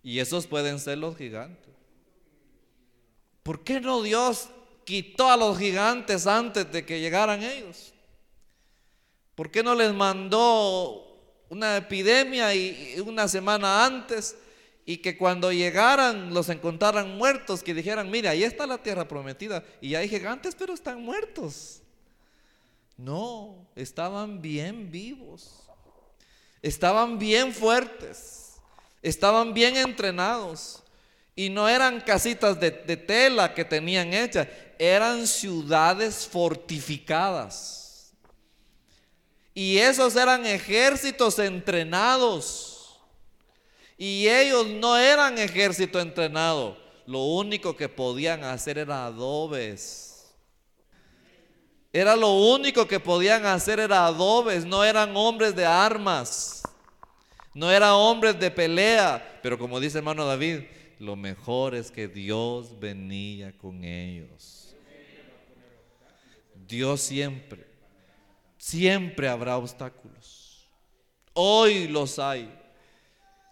Y 0.02 0.20
esos 0.20 0.46
pueden 0.46 0.80
ser 0.80 0.96
los 0.96 1.18
gigantes. 1.18 1.74
¿Por 3.42 3.62
qué 3.62 3.78
no 3.78 4.00
Dios 4.00 4.48
quitó 4.86 5.30
a 5.30 5.36
los 5.36 5.58
gigantes 5.58 6.26
antes 6.26 6.72
de 6.72 6.86
que 6.86 6.98
llegaran 6.98 7.42
ellos? 7.42 7.92
¿Por 9.34 9.50
qué 9.50 9.62
no 9.62 9.74
les 9.74 9.92
mandó 9.92 11.14
una 11.50 11.76
epidemia 11.76 12.54
y 12.54 12.98
una 13.04 13.28
semana 13.28 13.84
antes 13.84 14.34
y 14.88 14.98
que 14.98 15.18
cuando 15.18 15.52
llegaran 15.52 16.32
los 16.32 16.48
encontraran 16.48 17.16
muertos, 17.18 17.64
que 17.64 17.74
dijeran, 17.74 18.08
mira, 18.08 18.30
ahí 18.30 18.44
está 18.44 18.68
la 18.68 18.78
tierra 18.78 19.08
prometida 19.08 19.64
y 19.80 19.96
hay 19.96 20.08
gigantes, 20.08 20.54
pero 20.54 20.72
están 20.72 21.02
muertos. 21.02 21.82
No, 22.96 23.66
estaban 23.74 24.40
bien 24.40 24.90
vivos, 24.92 25.68
estaban 26.62 27.18
bien 27.18 27.52
fuertes, 27.52 28.54
estaban 29.02 29.52
bien 29.52 29.76
entrenados 29.76 30.84
y 31.34 31.50
no 31.50 31.68
eran 31.68 32.00
casitas 32.00 32.58
de, 32.60 32.70
de 32.70 32.96
tela 32.96 33.52
que 33.52 33.64
tenían 33.64 34.14
hechas, 34.14 34.46
eran 34.78 35.26
ciudades 35.26 36.28
fortificadas. 36.28 38.12
Y 39.52 39.78
esos 39.78 40.14
eran 40.14 40.46
ejércitos 40.46 41.40
entrenados. 41.40 42.75
Y 43.96 44.28
ellos 44.28 44.66
no 44.66 44.96
eran 44.96 45.38
ejército 45.38 46.00
entrenado. 46.00 46.76
Lo 47.06 47.20
único 47.20 47.76
que 47.76 47.88
podían 47.88 48.44
hacer 48.44 48.78
era 48.78 49.06
adobes. 49.06 50.34
Era 51.92 52.14
lo 52.14 52.34
único 52.34 52.86
que 52.86 53.00
podían 53.00 53.46
hacer 53.46 53.80
era 53.80 54.06
adobes. 54.06 54.64
No 54.64 54.84
eran 54.84 55.16
hombres 55.16 55.56
de 55.56 55.64
armas. 55.64 56.62
No 57.54 57.70
eran 57.70 57.92
hombres 57.92 58.38
de 58.38 58.50
pelea. 58.50 59.40
Pero 59.42 59.58
como 59.58 59.80
dice 59.80 59.98
hermano 59.98 60.26
David, 60.26 60.64
lo 60.98 61.16
mejor 61.16 61.74
es 61.74 61.90
que 61.90 62.08
Dios 62.08 62.78
venía 62.78 63.56
con 63.56 63.82
ellos. 63.84 64.74
Dios 66.66 67.00
siempre 67.00 67.76
Siempre 68.66 69.28
habrá 69.28 69.56
obstáculos. 69.56 70.66
Hoy 71.34 71.86
los 71.86 72.18
hay. 72.18 72.52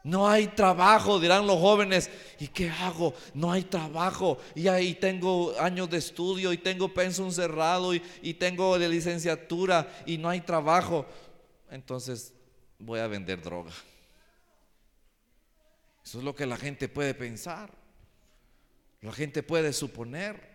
No 0.05 0.29
hay 0.29 0.49
trabajo, 0.49 1.19
dirán 1.19 1.47
los 1.47 1.59
jóvenes. 1.59 2.11
¿Y 2.39 2.49
qué 2.49 2.69
hago? 2.69 3.15
No 3.33 3.51
hay 3.51 3.63
trabajo. 3.63 4.39
Y 4.55 4.69
ahí 4.69 4.95
tengo 4.95 5.59
años 5.59 5.89
de 5.89 5.97
estudio 5.97 6.53
y 6.53 6.59
tengo 6.59 6.93
pensum 6.93 7.33
cerrado 7.33 7.95
y, 7.95 8.03
y 8.21 8.35
tengo 8.35 8.79
de 8.79 8.87
licenciatura 8.87 9.89
y 10.05 10.19
no 10.19 10.29
hay 10.29 10.43
trabajo. 10.43 11.07
Entonces 11.71 12.35
voy 12.79 13.01
a 13.01 13.07
vender 13.07 13.41
droga. 13.41 13.73
Eso 16.05 16.19
es 16.19 16.25
lo 16.25 16.35
que 16.35 16.45
la 16.45 16.59
gente 16.59 16.87
puede 16.87 17.15
pensar. 17.15 17.73
La 19.01 19.13
gente 19.13 19.43
puede 19.43 19.73
suponer. 19.73 20.55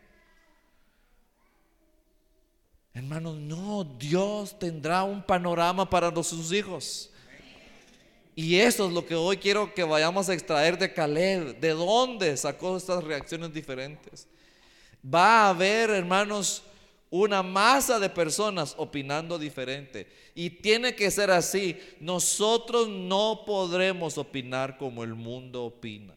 Hermanos, 2.93 3.37
no, 3.37 3.83
Dios 3.83 4.59
tendrá 4.59 5.03
un 5.03 5.23
panorama 5.23 5.89
para 5.89 6.11
sus 6.23 6.51
hijos. 6.51 7.11
Y 8.41 8.57
eso 8.57 8.87
es 8.87 8.93
lo 8.93 9.05
que 9.05 9.15
hoy 9.15 9.35
quiero 9.35 9.73
que 9.73 9.83
vayamos 9.83 10.29
a 10.29 10.33
extraer 10.33 10.77
de 10.77 10.93
Caleb. 10.93 11.59
¿De 11.59 11.71
dónde 11.71 12.37
sacó 12.37 12.77
estas 12.77 13.03
reacciones 13.03 13.53
diferentes? 13.53 14.29
Va 15.03 15.41
a 15.41 15.49
haber, 15.49 15.89
hermanos, 15.89 16.63
una 17.09 17.43
masa 17.43 17.99
de 17.99 18.09
personas 18.09 18.75
opinando 18.77 19.37
diferente. 19.37 20.07
Y 20.35 20.51
tiene 20.51 20.95
que 20.95 21.11
ser 21.11 21.31
así. 21.31 21.77
Nosotros 21.99 22.87
no 22.87 23.43
podremos 23.45 24.17
opinar 24.17 24.77
como 24.77 25.03
el 25.03 25.15
mundo 25.15 25.65
opina. 25.65 26.15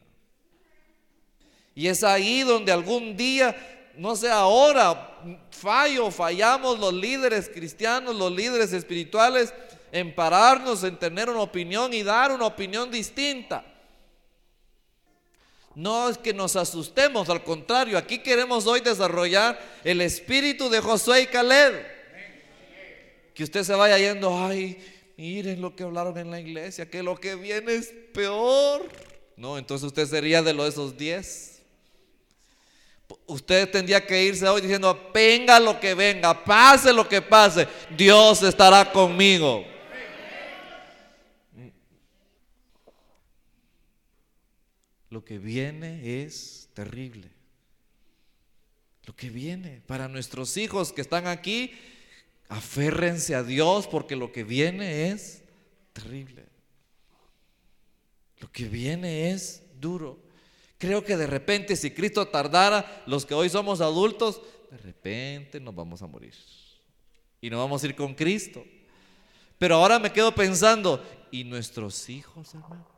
Y 1.75 1.87
es 1.87 2.05
ahí 2.05 2.43
donde 2.43 2.71
algún 2.71 3.17
día 3.17 3.53
no 3.97 4.15
sé, 4.15 4.29
ahora 4.29 5.21
fallo, 5.51 6.09
fallamos 6.09 6.79
los 6.79 6.93
líderes 6.93 7.49
cristianos, 7.53 8.15
los 8.15 8.31
líderes 8.31 8.73
espirituales, 8.73 9.53
en 9.93 10.13
pararnos, 10.13 10.83
en 10.83 10.97
tener 10.97 11.29
una 11.29 11.41
opinión 11.41 11.93
y 11.93 12.01
dar 12.01 12.31
una 12.31 12.47
opinión 12.47 12.89
distinta. 12.89 13.63
No 15.75 16.09
es 16.09 16.17
que 16.17 16.33
nos 16.33 16.55
asustemos, 16.55 17.29
al 17.29 17.43
contrario, 17.43 17.97
aquí 17.97 18.17
queremos 18.17 18.65
hoy 18.65 18.81
desarrollar 18.81 19.59
el 19.83 20.01
espíritu 20.01 20.67
de 20.67 20.81
Josué 20.81 21.21
y 21.21 21.27
Caleb. 21.27 21.85
Que 23.35 23.43
usted 23.43 23.63
se 23.63 23.73
vaya 23.75 23.99
yendo, 23.99 24.35
ay, 24.43 24.83
miren 25.15 25.61
lo 25.61 25.75
que 25.75 25.83
hablaron 25.83 26.17
en 26.17 26.31
la 26.31 26.39
iglesia, 26.39 26.89
que 26.89 27.03
lo 27.03 27.19
que 27.19 27.35
viene 27.35 27.75
es 27.75 27.93
peor. 28.13 28.89
No, 29.37 29.59
entonces 29.59 29.85
usted 29.85 30.07
sería 30.07 30.41
de 30.41 30.53
los 30.53 30.69
esos 30.69 30.97
diez. 30.97 31.61
Usted 33.27 33.69
tendría 33.69 34.03
que 34.03 34.23
irse 34.23 34.47
hoy 34.47 34.61
diciendo, 34.61 35.11
venga 35.13 35.59
lo 35.59 35.79
que 35.79 35.93
venga, 35.93 36.43
pase 36.43 36.91
lo 36.91 37.07
que 37.07 37.21
pase, 37.21 37.67
Dios 37.95 38.41
estará 38.41 38.91
conmigo. 38.91 39.72
Lo 45.13 45.23
que 45.23 45.37
viene 45.37 46.23
es 46.23 46.69
terrible. 46.73 47.29
Lo 49.05 49.15
que 49.15 49.29
viene 49.29 49.83
para 49.85 50.07
nuestros 50.07 50.57
hijos 50.57 50.91
que 50.91 51.01
están 51.01 51.27
aquí, 51.27 51.71
aférrense 52.49 53.35
a 53.35 53.43
Dios 53.43 53.85
porque 53.85 54.15
lo 54.15 54.31
que 54.31 54.43
viene 54.43 55.11
es 55.11 55.43
terrible. 55.93 56.45
Lo 58.39 58.51
que 58.51 58.67
viene 58.67 59.29
es 59.29 59.61
duro. 59.79 60.19
Creo 60.79 61.05
que 61.05 61.15
de 61.15 61.27
repente 61.27 61.75
si 61.75 61.91
Cristo 61.91 62.27
tardara, 62.29 63.03
los 63.05 63.23
que 63.23 63.35
hoy 63.35 63.49
somos 63.49 63.81
adultos, 63.81 64.41
de 64.71 64.77
repente 64.79 65.59
nos 65.59 65.75
vamos 65.75 66.01
a 66.01 66.07
morir. 66.07 66.33
Y 67.39 67.51
no 67.51 67.59
vamos 67.59 67.83
a 67.83 67.85
ir 67.85 67.95
con 67.95 68.15
Cristo. 68.15 68.65
Pero 69.59 69.75
ahora 69.75 69.99
me 69.99 70.11
quedo 70.11 70.33
pensando, 70.33 71.05
¿y 71.29 71.43
nuestros 71.43 72.09
hijos, 72.09 72.55
hermano? 72.55 72.92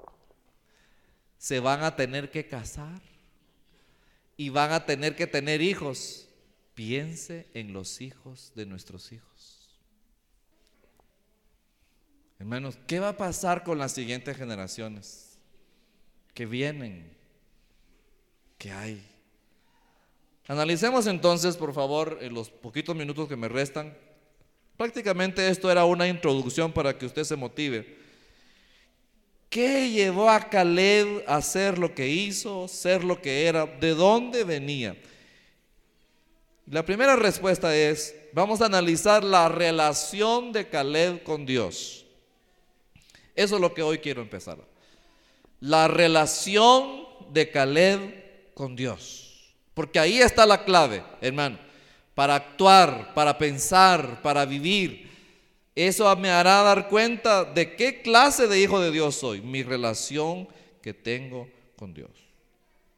Se 1.46 1.60
van 1.60 1.84
a 1.84 1.96
tener 1.96 2.32
que 2.32 2.48
casar 2.48 3.00
y 4.36 4.50
van 4.50 4.72
a 4.72 4.88
tener 4.88 5.16
que 5.16 5.28
tener 5.28 5.62
hijos. 5.62 6.28
Piense 6.74 7.48
en 7.54 7.72
los 7.72 8.02
hijos 8.02 8.52
de 8.56 8.66
nuestros 8.66 9.12
hijos. 9.12 9.78
Hermanos, 12.40 12.80
¿qué 12.88 13.00
va 13.00 13.10
a 13.10 13.18
pasar 13.18 13.64
con 13.64 13.78
las 13.78 13.92
siguientes 13.92 14.36
generaciones 14.36 15.38
que 16.34 16.48
vienen? 16.48 17.16
que 18.58 18.72
hay. 18.72 19.08
Analicemos 20.48 21.06
entonces, 21.06 21.58
por 21.58 21.76
favor, 21.76 22.18
en 22.22 22.34
los 22.34 22.50
poquitos 22.50 22.96
minutos 22.96 23.30
que 23.30 23.36
me 23.36 23.50
restan. 23.50 23.96
Prácticamente 24.78 25.48
esto 25.48 25.70
era 25.70 25.86
una 25.86 26.08
introducción 26.08 26.74
para 26.74 26.98
que 26.98 27.06
usted 27.06 27.24
se 27.24 27.36
motive. 27.36 28.05
¿Qué 29.50 29.90
llevó 29.90 30.30
a 30.30 30.50
Caleb 30.50 31.24
a 31.28 31.38
hacer 31.38 31.78
lo 31.78 31.94
que 31.94 32.08
hizo, 32.08 32.68
ser 32.68 33.04
lo 33.04 33.22
que 33.22 33.46
era? 33.46 33.66
¿De 33.66 33.94
dónde 33.94 34.44
venía? 34.44 34.96
La 36.68 36.84
primera 36.84 37.16
respuesta 37.16 37.76
es, 37.76 38.16
vamos 38.34 38.62
a 38.62 38.66
analizar 38.66 39.24
la 39.24 39.48
relación 39.50 40.52
de 40.52 40.68
Caleb 40.68 41.24
con 41.24 41.46
Dios. 41.46 42.06
Eso 43.36 43.56
es 43.56 43.62
lo 43.62 43.74
que 43.74 43.84
hoy 43.84 44.00
quiero 44.00 44.22
empezar. 44.22 44.58
La 45.60 45.88
relación 45.88 47.06
de 47.32 47.52
Caleb 47.52 48.54
con 48.54 48.76
Dios. 48.76 49.54
Porque 49.76 50.00
ahí 50.00 50.20
está 50.20 50.46
la 50.46 50.64
clave, 50.64 51.04
hermano, 51.22 51.60
para 52.16 52.36
actuar, 52.36 53.14
para 53.14 53.38
pensar, 53.38 54.22
para 54.22 54.46
vivir. 54.46 55.12
Eso 55.76 56.16
me 56.16 56.30
hará 56.30 56.64
dar 56.64 56.88
cuenta 56.88 57.44
de 57.44 57.76
qué 57.76 58.02
clase 58.02 58.48
de 58.48 58.62
hijo 58.62 58.80
de 58.80 58.92
Dios 58.92 59.16
soy, 59.16 59.42
mi 59.42 59.62
relación 59.62 60.48
que 60.82 60.94
tengo 60.94 61.50
con 61.76 61.94
Dios. 61.94 62.12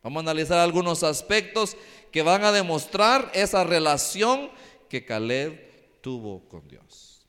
Vamos 0.03 0.21
a 0.21 0.29
analizar 0.29 0.59
algunos 0.59 1.01
aspectos 1.03 1.75
que 2.11 2.21
van 2.21 2.43
a 2.43 2.51
demostrar 2.51 3.31
esa 3.33 3.63
relación 3.63 4.51
que 4.89 5.03
Caleb 5.03 5.99
tuvo 6.01 6.47
con 6.47 6.67
Dios. 6.67 7.25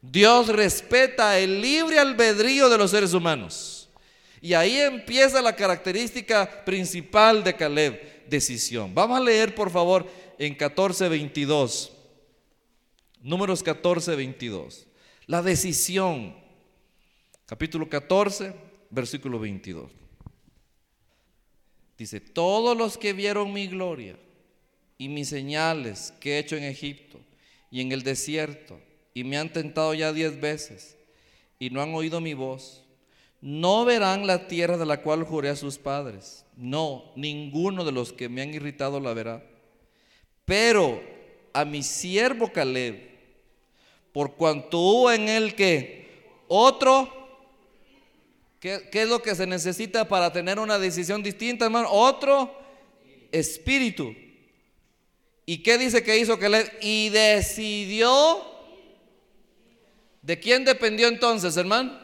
Dios 0.00 0.48
respeta 0.48 1.38
el 1.38 1.60
libre 1.60 1.98
albedrío 1.98 2.68
de 2.68 2.78
los 2.78 2.90
seres 2.90 3.12
humanos. 3.12 3.88
Y 4.40 4.52
ahí 4.52 4.78
empieza 4.78 5.40
la 5.40 5.56
característica 5.56 6.64
principal 6.64 7.42
de 7.42 7.56
Caleb, 7.56 8.28
decisión. 8.28 8.94
Vamos 8.94 9.18
a 9.18 9.22
leer, 9.22 9.54
por 9.54 9.70
favor, 9.70 10.06
en 10.38 10.56
14:22. 10.56 11.93
Números 13.24 13.64
14:22. 13.64 14.86
La 15.26 15.40
decisión. 15.40 16.34
Capítulo 17.46 17.88
14, 17.88 18.52
versículo 18.90 19.38
22. 19.38 19.90
Dice, 21.96 22.20
todos 22.20 22.76
los 22.76 22.98
que 22.98 23.14
vieron 23.14 23.54
mi 23.54 23.66
gloria 23.66 24.18
y 24.98 25.08
mis 25.08 25.30
señales 25.30 26.12
que 26.20 26.34
he 26.34 26.38
hecho 26.38 26.56
en 26.56 26.64
Egipto 26.64 27.18
y 27.70 27.80
en 27.80 27.92
el 27.92 28.02
desierto, 28.02 28.78
y 29.14 29.24
me 29.24 29.38
han 29.38 29.50
tentado 29.50 29.94
ya 29.94 30.12
diez 30.12 30.38
veces 30.38 30.98
y 31.58 31.70
no 31.70 31.80
han 31.80 31.94
oído 31.94 32.20
mi 32.20 32.34
voz, 32.34 32.84
no 33.40 33.86
verán 33.86 34.26
la 34.26 34.48
tierra 34.48 34.76
de 34.76 34.84
la 34.84 35.00
cual 35.00 35.24
juré 35.24 35.48
a 35.48 35.56
sus 35.56 35.78
padres. 35.78 36.44
No, 36.56 37.10
ninguno 37.16 37.86
de 37.86 37.92
los 37.92 38.12
que 38.12 38.28
me 38.28 38.42
han 38.42 38.52
irritado 38.52 39.00
la 39.00 39.14
verá. 39.14 39.42
Pero 40.44 41.00
a 41.54 41.64
mi 41.64 41.82
siervo 41.82 42.52
Caleb, 42.52 43.13
por 44.14 44.36
cuanto 44.36 44.78
hubo 44.78 45.12
en 45.12 45.28
él 45.28 45.54
que 45.54 46.32
otro, 46.48 47.12
¿qué, 48.60 48.88
¿qué, 48.90 49.02
es 49.02 49.08
lo 49.08 49.20
que 49.20 49.34
se 49.34 49.46
necesita 49.46 50.08
para 50.08 50.32
tener 50.32 50.58
una 50.58 50.78
decisión 50.78 51.22
distinta, 51.22 51.66
hermano? 51.66 51.90
Otro 51.90 52.58
espíritu. 53.30 54.14
¿Y 55.44 55.62
qué 55.62 55.76
dice 55.76 56.02
que 56.02 56.16
hizo 56.16 56.38
Caleb? 56.38 56.72
Y 56.80 57.10
decidió 57.10 58.54
¿De 60.24 60.40
quién 60.40 60.64
dependió 60.64 61.08
entonces, 61.08 61.54
hermano? 61.58 62.00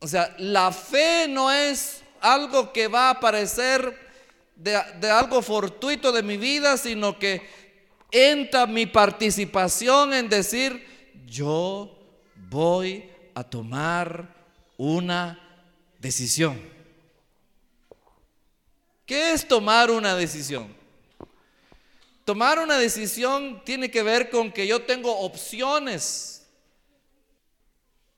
O 0.00 0.06
sea, 0.06 0.34
la 0.36 0.70
fe 0.70 1.26
no 1.30 1.50
es 1.50 2.02
algo 2.20 2.74
que 2.74 2.88
va 2.88 3.06
a 3.06 3.12
aparecer 3.12 3.98
de, 4.54 4.76
algo 5.10 5.40
fortuito 5.40 6.12
de 6.12 6.22
mi 6.22 6.36
vida, 6.36 6.76
sino 6.76 7.18
que 7.18 7.40
entra 8.14 8.66
mi 8.66 8.86
participación 8.86 10.14
en 10.14 10.28
decir, 10.28 10.86
yo 11.26 11.98
voy 12.48 13.10
a 13.34 13.42
tomar 13.42 14.32
una 14.76 15.40
decisión. 15.98 16.60
¿Qué 19.04 19.32
es 19.32 19.46
tomar 19.46 19.90
una 19.90 20.14
decisión? 20.14 20.72
Tomar 22.24 22.60
una 22.60 22.78
decisión 22.78 23.62
tiene 23.64 23.90
que 23.90 24.04
ver 24.04 24.30
con 24.30 24.52
que 24.52 24.66
yo 24.66 24.82
tengo 24.82 25.18
opciones. 25.18 26.46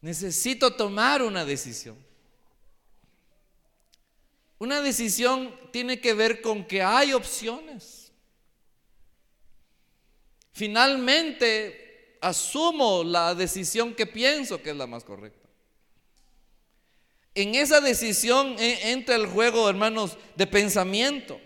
Necesito 0.03 0.75
tomar 0.75 1.23
una 1.23 1.45
decisión. 1.45 1.97
Una 4.59 4.81
decisión 4.81 5.55
tiene 5.73 6.01
que 6.01 6.13
ver 6.13 6.43
con 6.43 6.65
que 6.65 6.83
hay 6.83 7.15
opciones. 7.15 7.96
Finalmente, 10.57 12.17
asumo 12.23 13.05
la 13.05 13.35
decisión 13.35 13.93
que 13.93 14.07
pienso 14.07 14.63
que 14.63 14.71
es 14.71 14.77
la 14.77 14.87
más 14.87 15.05
correcta. 15.05 15.47
En 17.35 17.55
esa 17.55 17.83
decisión 17.83 18.57
e, 18.59 18.91
entra 18.91 19.17
el 19.17 19.27
juego, 19.27 19.69
hermanos, 19.69 20.17
de 20.35 20.47
pensamiento, 20.47 21.39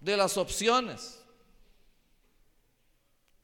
de 0.00 0.18
las 0.18 0.36
opciones. 0.36 1.18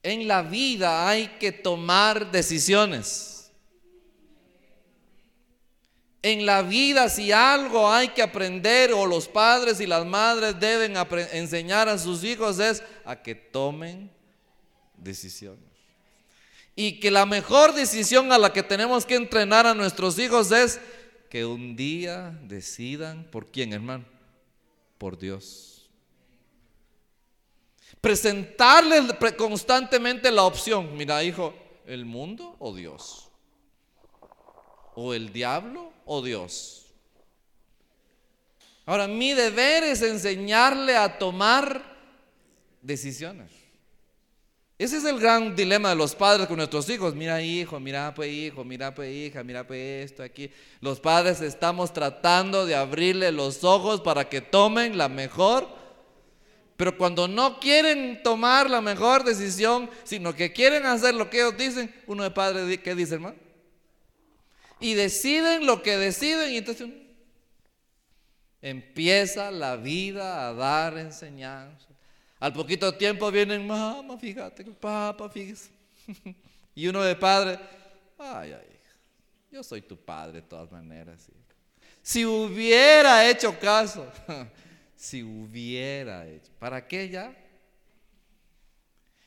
En 0.02 0.28
la 0.28 0.42
vida 0.42 1.08
hay 1.08 1.28
que 1.40 1.52
tomar 1.52 2.30
decisiones. 2.30 3.50
En 6.20 6.44
la 6.44 6.60
vida 6.60 7.08
si 7.08 7.32
algo 7.32 7.90
hay 7.90 8.08
que 8.08 8.20
aprender 8.20 8.92
o 8.92 9.06
los 9.06 9.26
padres 9.26 9.80
y 9.80 9.86
las 9.86 10.04
madres 10.04 10.60
deben 10.60 10.96
enseñar 11.32 11.88
a 11.88 11.96
sus 11.96 12.22
hijos 12.24 12.58
es 12.58 12.82
a 13.06 13.22
que 13.22 13.34
tomen 13.34 14.12
decisiones. 14.96 15.64
Y 16.76 16.98
que 17.00 17.10
la 17.10 17.26
mejor 17.26 17.72
decisión 17.72 18.32
a 18.32 18.38
la 18.38 18.52
que 18.52 18.62
tenemos 18.62 19.06
que 19.06 19.14
entrenar 19.14 19.66
a 19.66 19.74
nuestros 19.74 20.18
hijos 20.18 20.50
es 20.50 20.80
que 21.30 21.44
un 21.44 21.76
día 21.76 22.38
decidan 22.42 23.24
por 23.30 23.50
quién, 23.50 23.72
hermano, 23.72 24.04
por 24.98 25.18
Dios 25.18 25.74
presentarle 28.04 29.00
constantemente 29.34 30.30
la 30.30 30.44
opción, 30.44 30.94
mira 30.94 31.24
hijo, 31.24 31.54
el 31.86 32.04
mundo 32.04 32.54
o 32.58 32.74
Dios, 32.74 33.30
o 34.94 35.14
el 35.14 35.32
diablo 35.32 35.90
o 36.04 36.20
Dios. 36.20 36.84
Ahora, 38.84 39.08
mi 39.08 39.32
deber 39.32 39.84
es 39.84 40.02
enseñarle 40.02 40.94
a 40.94 41.18
tomar 41.18 41.82
decisiones. 42.82 43.50
Ese 44.76 44.96
es 44.96 45.04
el 45.04 45.20
gran 45.20 45.54
dilema 45.54 45.90
de 45.90 45.96
los 45.96 46.14
padres 46.14 46.48
con 46.48 46.56
nuestros 46.56 46.88
hijos. 46.88 47.14
Mira 47.14 47.40
hijo, 47.40 47.78
mira 47.78 48.12
pues 48.14 48.30
hijo, 48.30 48.64
mira 48.64 48.94
pues 48.94 49.14
hija, 49.14 49.44
mira 49.44 49.66
pues 49.66 50.10
esto 50.10 50.22
aquí. 50.22 50.50
Los 50.80 50.98
padres 51.00 51.40
estamos 51.40 51.92
tratando 51.92 52.66
de 52.66 52.74
abrirle 52.74 53.30
los 53.30 53.62
ojos 53.62 54.00
para 54.00 54.28
que 54.28 54.40
tomen 54.40 54.98
la 54.98 55.08
mejor 55.08 55.84
pero 56.76 56.96
cuando 56.98 57.28
no 57.28 57.60
quieren 57.60 58.22
tomar 58.22 58.68
la 58.68 58.80
mejor 58.80 59.22
decisión, 59.22 59.88
sino 60.02 60.34
que 60.34 60.52
quieren 60.52 60.86
hacer 60.86 61.14
lo 61.14 61.30
que 61.30 61.38
ellos 61.38 61.56
dicen, 61.56 61.94
uno 62.06 62.24
de 62.24 62.30
padre, 62.30 62.80
¿qué 62.82 62.94
dice 62.94 63.14
hermano? 63.14 63.36
Y 64.80 64.94
deciden 64.94 65.66
lo 65.66 65.82
que 65.82 65.96
deciden 65.96 66.52
y 66.52 66.58
entonces 66.58 66.88
empieza 68.60 69.50
la 69.52 69.76
vida 69.76 70.48
a 70.48 70.52
dar 70.52 70.98
enseñanza. 70.98 71.93
Al 72.44 72.52
poquito 72.52 72.94
tiempo 72.94 73.30
vienen, 73.30 73.66
mamá, 73.66 74.18
fíjate, 74.18 74.64
papá, 74.64 75.30
fíjese. 75.30 75.70
y 76.74 76.86
uno 76.86 77.02
de 77.02 77.16
padre, 77.16 77.58
ay, 78.18 78.52
ay, 78.52 78.80
yo 79.50 79.62
soy 79.62 79.80
tu 79.80 79.96
padre 79.96 80.42
de 80.42 80.46
todas 80.46 80.70
maneras. 80.70 81.26
Si 82.02 82.26
hubiera 82.26 83.26
hecho 83.26 83.58
caso, 83.58 84.12
si 84.94 85.22
hubiera 85.22 86.28
hecho. 86.28 86.52
¿Para 86.58 86.86
qué 86.86 87.08
ya? 87.08 87.34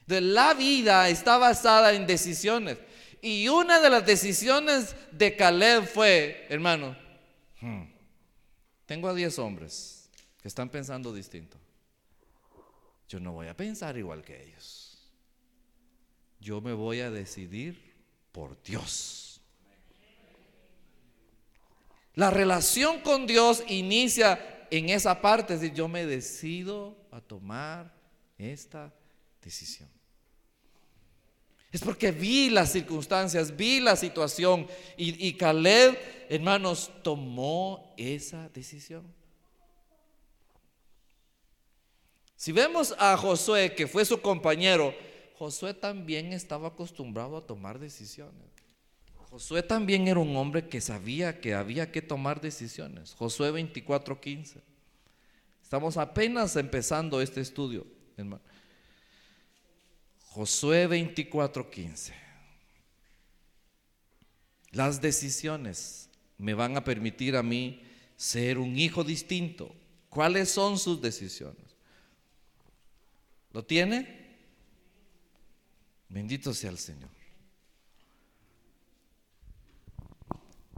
De 0.06 0.21
la 0.21 0.53
vida 0.53 1.10
está 1.10 1.39
basada 1.39 1.93
en 1.93 2.06
decisiones. 2.06 2.77
Y 3.19 3.47
una 3.47 3.80
de 3.80 3.89
las 3.89 4.06
decisiones 4.06 4.95
de 5.12 5.36
Caleb 5.36 5.88
fue, 5.88 6.45
hermano, 6.49 6.95
hmm, 7.62 7.82
tengo 8.86 9.08
a 9.08 9.15
10 9.15 9.39
hombres 9.39 10.08
que 10.39 10.47
están 10.47 10.69
pensando 10.69 11.12
distinto. 11.12 11.58
Yo 13.08 13.20
no 13.20 13.32
voy 13.32 13.48
a 13.48 13.56
pensar 13.56 13.98
igual 13.98 14.24
que 14.24 14.41
ellos. 14.43 15.12
Yo 16.39 16.62
me 16.62 16.74
voy 16.74 17.00
a 17.00 17.10
decidir 17.10 17.96
por 18.32 18.62
Dios. 18.63 19.41
La 22.13 22.32
relación 22.32 23.02
con 23.02 23.28
Dios 23.28 23.63
inicia 23.67 24.67
en 24.72 24.89
esa 24.89 25.22
parte, 25.22 25.54
es 25.54 25.62
decir, 25.62 25.76
yo 25.76 25.88
me 25.88 26.06
decido 26.06 26.98
a 27.12 27.22
tomar 27.22 27.93
esta 28.38 28.93
decisión. 29.41 29.89
Es 31.72 31.82
porque 31.82 32.12
vi 32.12 32.50
las 32.50 32.72
circunstancias, 32.72 33.56
vi 33.56 33.80
la 33.80 33.96
situación 33.96 34.67
y, 34.98 35.28
y 35.28 35.34
Caleb, 35.34 35.98
hermanos, 36.30 36.91
tomó 37.04 37.93
esa 37.98 38.50
decisión. 38.50 39.16
Si 42.38 42.52
vemos 42.52 42.93
a 43.00 43.17
Josué, 43.17 43.73
que 43.73 43.88
fue 43.88 44.06
su 44.06 44.21
compañero, 44.21 44.93
Josué 45.39 45.73
también 45.73 46.34
estaba 46.34 46.67
acostumbrado 46.67 47.36
a 47.36 47.47
tomar 47.47 47.80
decisiones. 47.80 48.45
Josué 49.15 49.63
también 49.63 50.08
era 50.08 50.19
un 50.19 50.36
hombre 50.38 50.69
que 50.69 50.80
sabía 50.80 51.41
que 51.41 51.56
había 51.56 51.91
que 51.91 52.04
tomar 52.04 52.39
decisiones. 52.39 53.15
Josué 53.15 53.52
24:15. 53.52 54.62
Estamos 55.63 55.97
apenas 55.97 56.56
empezando 56.56 57.21
este 57.21 57.41
estudio, 57.41 57.88
hermano. 58.15 58.43
Josué 60.28 60.88
24:15. 60.88 62.13
Las 64.71 65.02
decisiones 65.02 66.08
me 66.38 66.54
van 66.54 66.78
a 66.78 66.84
permitir 66.84 67.36
a 67.36 67.41
mí 67.41 67.82
ser 68.15 68.60
un 68.60 68.78
hijo 68.78 69.04
distinto. 69.04 69.76
¿Cuáles 70.10 70.50
son 70.50 70.78
sus 70.78 71.02
decisiones? 71.02 71.66
¿Lo 73.51 73.63
tiene? 73.63 74.17
Bendito 76.10 76.53
sea 76.53 76.69
el 76.69 76.77
Señor. 76.77 77.10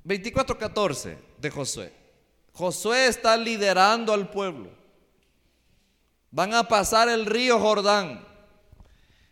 24:14 0.04 1.18
de 1.38 1.52
Josué. 1.52 1.94
Josué 2.54 3.08
está 3.08 3.38
liderando 3.38 4.14
al 4.14 4.30
pueblo. 4.30 4.72
Van 6.32 6.54
a 6.54 6.68
pasar 6.68 7.10
el 7.10 7.26
río 7.26 7.60
Jordán. 7.60 8.26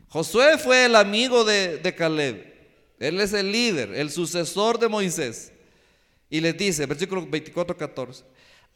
Josué 0.09 0.57
fue 0.57 0.85
el 0.85 0.95
amigo 0.95 1.43
de, 1.43 1.77
de 1.77 1.95
Caleb. 1.95 2.55
Él 2.99 3.19
es 3.19 3.33
el 3.33 3.51
líder, 3.51 3.93
el 3.93 4.09
sucesor 4.09 4.79
de 4.79 4.87
Moisés. 4.87 5.51
Y 6.29 6.41
les 6.41 6.57
dice, 6.57 6.85
versículo 6.85 7.25
24, 7.25 7.77
14. 7.77 8.23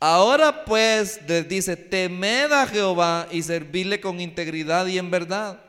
Ahora 0.04 0.66
pues 0.66 1.20
les 1.28 1.48
dice, 1.48 1.78
temed 1.78 2.52
a 2.52 2.66
Jehová 2.66 3.28
y 3.30 3.44
servirle 3.44 4.02
con 4.02 4.20
integridad 4.20 4.88
y 4.88 4.98
en 4.98 5.12
verdad. 5.12 5.60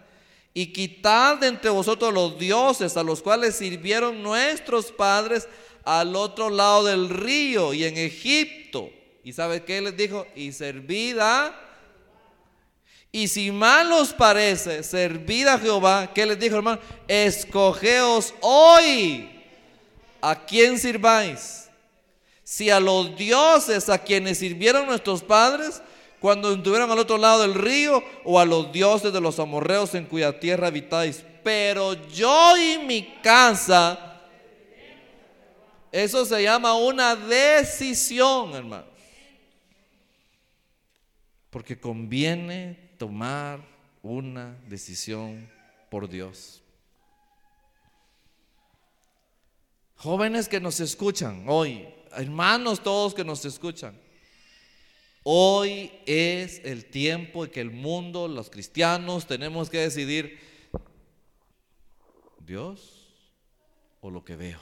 Y 0.55 0.73
quitad 0.73 1.37
de 1.37 1.49
entre 1.49 1.68
vosotros 1.68 2.14
los 2.14 2.38
dioses 2.38 2.97
a 2.97 3.03
los 3.03 3.21
cuales 3.21 3.57
sirvieron 3.57 4.23
nuestros 4.23 4.90
padres 4.90 5.47
al 5.85 6.16
otro 6.16 6.49
lado 6.49 6.85
del 6.85 7.11
río 7.11 7.75
y 7.75 7.85
en 7.85 7.99
Egipto. 7.99 8.88
¿Y 9.23 9.35
sabe 9.35 9.64
qué 9.64 9.83
les 9.83 9.99
dijo? 9.99 10.27
Y 10.35 10.53
servid 10.53 11.18
a... 11.18 11.55
Y 13.12 13.29
si 13.29 13.53
mal 13.53 13.92
os 13.92 14.14
parece, 14.14 14.83
servid 14.83 15.47
a 15.47 15.59
Jehová. 15.59 16.11
¿Qué 16.14 16.25
les 16.25 16.38
dijo 16.38 16.57
hermano? 16.57 16.81
Escogeos 17.07 18.33
hoy 18.40 19.29
a 20.23 20.47
quién 20.47 20.79
sirváis. 20.79 21.68
Si 22.44 22.70
a 22.70 22.81
los 22.81 23.16
dioses 23.16 23.88
a 23.88 23.98
quienes 23.98 24.38
sirvieron 24.38 24.87
nuestros 24.87 25.22
padres 25.22 25.83
cuando 26.22 26.52
estuvieron 26.52 26.90
al 26.90 27.00
otro 27.00 27.18
lado 27.18 27.42
del 27.42 27.55
río 27.55 28.02
o 28.24 28.38
a 28.38 28.44
los 28.44 28.72
dioses 28.72 29.12
de 29.12 29.20
los 29.20 29.40
amorreos 29.40 29.94
en 29.94 30.07
cuya 30.07 30.38
tierra 30.38 30.68
habitáis. 30.68 31.24
Pero 31.42 31.94
yo 32.09 32.57
y 32.57 32.78
mi 32.78 33.02
casa, 33.22 34.20
eso 35.90 36.24
se 36.24 36.42
llama 36.42 36.74
una 36.74 37.16
decisión, 37.16 38.55
hermano. 38.55 38.87
Porque 41.50 41.78
conviene 41.78 42.94
tomar 42.98 43.61
una 44.02 44.57
decisión 44.68 45.50
por 45.90 46.09
Dios. 46.09 46.62
Jóvenes 49.96 50.48
que 50.48 50.61
nos 50.61 50.81
escuchan 50.81 51.44
hoy, 51.48 51.88
hermanos 52.16 52.83
todos 52.83 53.14
que 53.14 53.25
nos 53.25 53.44
escuchan, 53.44 53.98
hoy 55.22 55.92
es 56.07 56.61
el 56.64 56.87
tiempo 56.87 57.44
en 57.44 57.51
que 57.51 57.61
el 57.61 57.70
mundo, 57.70 58.29
los 58.29 58.51
cristianos, 58.51 59.27
tenemos 59.27 59.70
que 59.70 59.79
decidir, 59.79 60.38
Dios 62.40 63.09
o 64.01 64.11
lo 64.11 64.25
que 64.25 64.37
veo, 64.37 64.61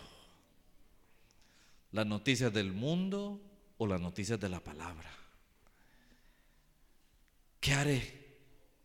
las 1.92 2.06
noticias 2.06 2.52
del 2.52 2.72
mundo 2.72 3.40
o 3.78 3.86
las 3.86 4.00
noticias 4.00 4.38
de 4.38 4.48
la 4.48 4.60
palabra. 4.60 5.10
¿Qué 7.60 7.72
haré 7.72 8.36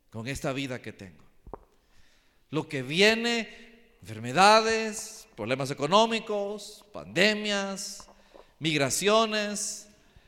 con 0.09 0.27
esta 0.27 0.53
vida 0.53 0.81
que 0.81 0.93
tengo? 0.93 1.23
Lo 2.49 2.67
que 2.67 2.83
viene, 2.83 3.97
enfermedades, 4.01 5.27
problemas 5.35 5.71
económicos, 5.71 6.85
pandemias, 6.93 8.09
migraciones, 8.59 9.87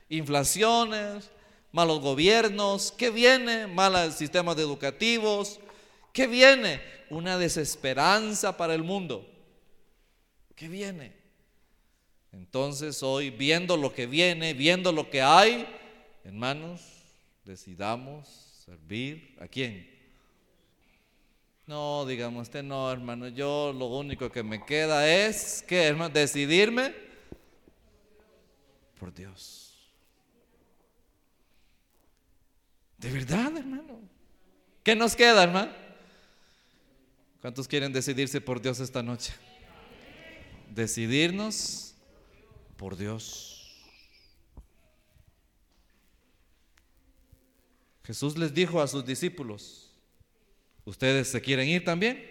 inflaciones, 0.10 1.30
malos 1.72 2.00
gobiernos, 2.00 2.92
¿qué 2.92 3.10
viene? 3.10 3.68
Malos 3.68 4.16
sistemas 4.16 4.58
educativos, 4.58 5.60
¿qué 6.14 6.28
viene? 6.28 6.82
Una 7.10 7.38
desesperanza 7.38 8.58
para 8.58 8.74
el 8.74 8.84
mundo. 8.84 9.30
¿Qué 10.56 10.68
viene? 10.68 11.14
Entonces 12.32 13.02
hoy, 13.04 13.30
viendo 13.30 13.78
lo 13.78 13.94
que 13.94 14.08
viene, 14.08 14.54
viendo 14.54 14.92
lo 14.92 15.10
que 15.10 15.22
hay, 15.22 15.68
hermanos, 16.24 16.82
decidamos 17.46 18.28
servir 18.66 19.36
a 19.40 19.48
quién. 19.48 19.90
No, 21.66 22.06
digamos, 22.06 22.44
usted 22.44 22.64
no, 22.64 22.92
hermano, 22.92 23.28
yo 23.28 23.74
lo 23.78 23.88
único 23.88 24.32
que 24.32 24.42
me 24.42 24.64
queda 24.66 25.08
es, 25.08 25.64
¿qué, 25.68 25.84
hermano? 25.84 26.14
Decidirme 26.14 27.07
por 29.00 29.14
Dios. 29.14 29.78
De 32.98 33.12
verdad, 33.12 33.56
hermano. 33.56 34.00
¿Qué 34.84 34.96
nos 34.96 35.16
queda, 35.16 35.44
hermano? 35.44 35.72
¿Cuántos 37.42 37.68
quieren 37.68 37.94
decidirse 37.94 38.42
por 38.42 38.62
Dios 38.62 38.80
esta 38.80 39.04
noche? 39.04 39.34
Decidirnos 40.74 41.94
por 42.76 42.98
Dios. 42.98 43.54
Jesús 48.04 48.38
les 48.38 48.54
dijo 48.54 48.82
a 48.82 48.88
sus 48.88 49.06
discípulos, 49.06 49.92
¿ustedes 50.86 51.28
se 51.28 51.42
quieren 51.42 51.68
ir 51.68 51.84
también? 51.84 52.24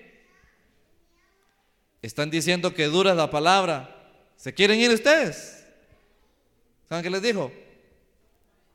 Están 2.03 2.31
diciendo 2.31 2.73
que 2.73 2.87
dura 2.87 3.15
la 3.15 3.31
palabra. 3.31 3.93
¿Se 4.37 4.55
quieren 4.55 4.81
ir 4.81 4.91
ustedes? 4.91 5.56
¿Saben 6.89 7.03
qué 7.03 7.11
les 7.11 7.23
dijo? 7.23 7.51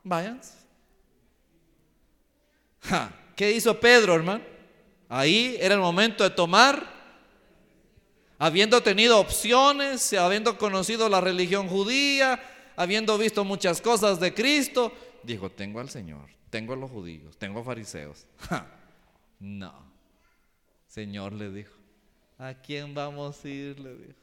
Vayan. 0.04 0.42
¿Qué 3.36 3.52
hizo 3.52 3.80
Pedro, 3.80 4.16
hermano? 4.16 4.44
Ahí 5.08 5.58
era 5.60 5.76
el 5.76 5.82
momento 5.82 6.24
de 6.24 6.30
tomar, 6.30 6.88
habiendo 8.38 8.82
tenido 8.82 9.20
opciones, 9.20 10.14
habiendo 10.14 10.58
conocido 10.58 11.10
la 11.10 11.22
religión 11.22 11.68
judía, 11.68 12.42
habiendo 12.76 13.18
visto 13.18 13.44
muchas 13.44 13.82
cosas 13.82 14.20
de 14.20 14.34
Cristo, 14.34 14.92
dijo, 15.24 15.52
tengo 15.52 15.80
al 15.80 15.90
Señor, 15.90 16.30
tengo 16.50 16.74
a 16.74 16.78
los 16.78 16.90
judíos, 16.90 17.38
tengo 17.38 17.60
a 17.60 17.64
fariseos. 17.64 18.26
No. 19.44 19.74
Señor 20.86 21.34
le 21.34 21.50
dijo, 21.50 21.74
¿a 22.38 22.54
quién 22.54 22.94
vamos 22.94 23.44
a 23.44 23.50
ir? 23.50 23.80
Le 23.80 23.96
dijo. 23.96 24.20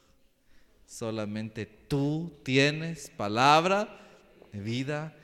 Solamente 0.89 1.67
tú 1.67 2.33
tienes 2.43 3.11
palabra 3.11 4.01
de 4.51 4.59
vida. 4.59 5.15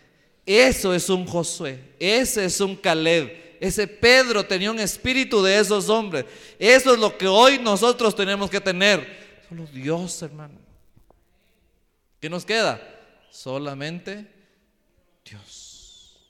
Eso 0.44 0.92
es 0.92 1.08
un 1.08 1.26
Josué, 1.26 1.94
ese 1.98 2.44
es 2.44 2.60
un 2.60 2.76
Caleb, 2.76 3.56
ese 3.58 3.88
Pedro 3.88 4.44
tenía 4.44 4.70
un 4.70 4.78
espíritu 4.78 5.42
de 5.42 5.58
esos 5.58 5.88
hombres. 5.88 6.26
Eso 6.58 6.92
es 6.92 7.00
lo 7.00 7.16
que 7.16 7.26
hoy 7.26 7.58
nosotros 7.58 8.14
tenemos 8.14 8.50
que 8.50 8.60
tener. 8.60 9.40
Solo 9.48 9.66
Dios, 9.72 10.20
hermano. 10.20 10.58
¿Qué 12.20 12.28
nos 12.28 12.44
queda? 12.44 12.78
Solamente 13.30 14.30
Dios. 15.24 16.20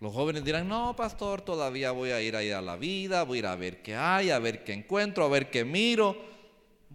Los 0.00 0.12
jóvenes 0.12 0.44
dirán, 0.44 0.66
no, 0.66 0.96
pastor, 0.96 1.42
todavía 1.42 1.92
voy 1.92 2.10
a 2.10 2.20
ir 2.20 2.34
ahí 2.34 2.50
a 2.50 2.60
la 2.60 2.76
vida, 2.76 3.22
voy 3.22 3.36
a 3.36 3.40
ir 3.40 3.46
a 3.46 3.56
ver 3.56 3.82
qué 3.82 3.94
hay, 3.94 4.30
a 4.30 4.40
ver 4.40 4.64
qué 4.64 4.72
encuentro, 4.72 5.24
a 5.24 5.28
ver 5.28 5.48
qué 5.48 5.64
miro. 5.64 6.35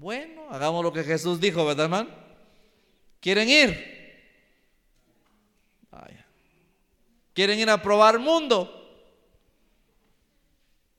Bueno, 0.02 0.48
hagamos 0.50 0.84
lo 0.84 0.92
que 0.92 1.04
Jesús 1.04 1.40
dijo, 1.40 1.64
¿verdad, 1.64 1.86
hermano? 1.86 2.10
¿Quieren 3.20 3.48
ir? 3.48 3.70
Vaya. 5.92 6.26
¿Quieren 7.36 7.60
ir 7.60 7.70
a 7.70 7.80
probar 7.80 8.18
mundo? 8.18 8.68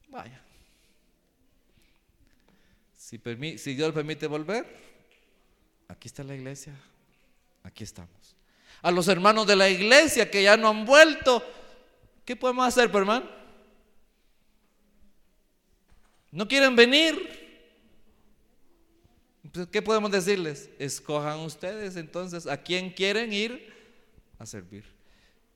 Vaya. 0.07 0.41
Si, 2.95 3.21
si 3.59 3.75
Dios 3.75 3.93
permite 3.93 4.29
volver, 4.29 4.73
aquí 5.89 6.07
está 6.07 6.23
la 6.23 6.37
iglesia, 6.37 6.73
aquí 7.65 7.83
estamos. 7.83 8.37
A 8.83 8.93
los 8.93 9.09
hermanos 9.09 9.49
de 9.49 9.57
la 9.57 9.69
iglesia 9.69 10.31
que 10.31 10.45
ya 10.45 10.57
no 10.57 10.69
han 10.69 10.85
vuelto, 10.87 11.43
¿Qué 12.25 12.37
podemos 12.37 12.69
hacer, 12.69 12.89
hermano? 12.95 13.29
¿No 16.31 16.47
quieren 16.47 16.77
venir? 16.77 17.42
¿Qué 19.71 19.83
podemos 19.83 20.11
decirles? 20.11 20.71
Escojan 20.79 21.41
ustedes 21.41 21.97
entonces 21.97 22.47
a 22.47 22.57
quién 22.57 22.91
quieren 22.91 23.33
ir 23.33 23.73
a 24.39 24.47
servir. 24.47 24.85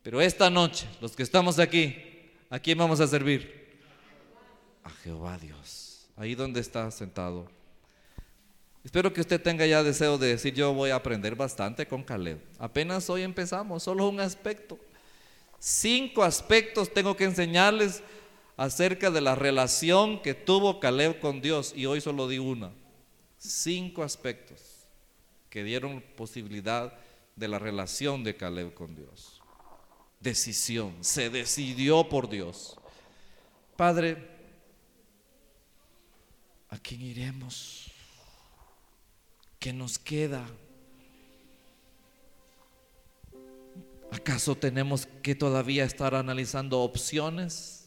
Pero 0.02 0.20
esta 0.20 0.50
noche, 0.50 0.86
los 1.00 1.16
que 1.16 1.22
estamos 1.22 1.58
aquí, 1.58 1.96
¿a 2.50 2.58
quién 2.58 2.76
vamos 2.76 3.00
a 3.00 3.06
servir? 3.06 3.78
A 4.84 4.90
Jehová 4.90 5.38
Dios. 5.38 6.06
Ahí 6.16 6.34
donde 6.34 6.60
está 6.60 6.90
sentado. 6.90 7.48
Espero 8.84 9.12
que 9.12 9.20
usted 9.20 9.42
tenga 9.42 9.66
ya 9.66 9.82
deseo 9.82 10.16
de 10.16 10.28
decir, 10.28 10.54
yo 10.54 10.72
voy 10.72 10.90
a 10.90 10.96
aprender 10.96 11.34
bastante 11.34 11.88
con 11.88 12.04
Caleb. 12.04 12.38
Apenas 12.58 13.10
hoy 13.10 13.22
empezamos, 13.22 13.82
solo 13.82 14.08
un 14.08 14.20
aspecto. 14.20 14.78
Cinco 15.58 16.22
aspectos 16.22 16.92
tengo 16.92 17.16
que 17.16 17.24
enseñarles 17.24 18.02
acerca 18.56 19.10
de 19.10 19.22
la 19.22 19.34
relación 19.34 20.22
que 20.22 20.34
tuvo 20.34 20.78
Caleb 20.80 21.18
con 21.18 21.40
Dios 21.40 21.72
y 21.74 21.86
hoy 21.86 22.00
solo 22.00 22.28
di 22.28 22.38
una. 22.38 22.70
Cinco 23.38 24.02
aspectos 24.02 24.86
que 25.50 25.62
dieron 25.64 26.02
posibilidad 26.16 26.92
de 27.34 27.48
la 27.48 27.58
relación 27.58 28.24
de 28.24 28.36
Caleb 28.36 28.74
con 28.74 28.94
Dios. 28.94 29.42
Decisión, 30.20 31.04
se 31.04 31.30
decidió 31.30 32.08
por 32.08 32.28
Dios. 32.28 32.76
Padre, 33.76 34.16
¿a 36.70 36.78
quién 36.78 37.02
iremos? 37.02 37.92
¿Qué 39.58 39.72
nos 39.72 39.98
queda? 39.98 40.46
¿Acaso 44.10 44.56
tenemos 44.56 45.06
que 45.22 45.34
todavía 45.34 45.84
estar 45.84 46.14
analizando 46.14 46.80
opciones? 46.80 47.85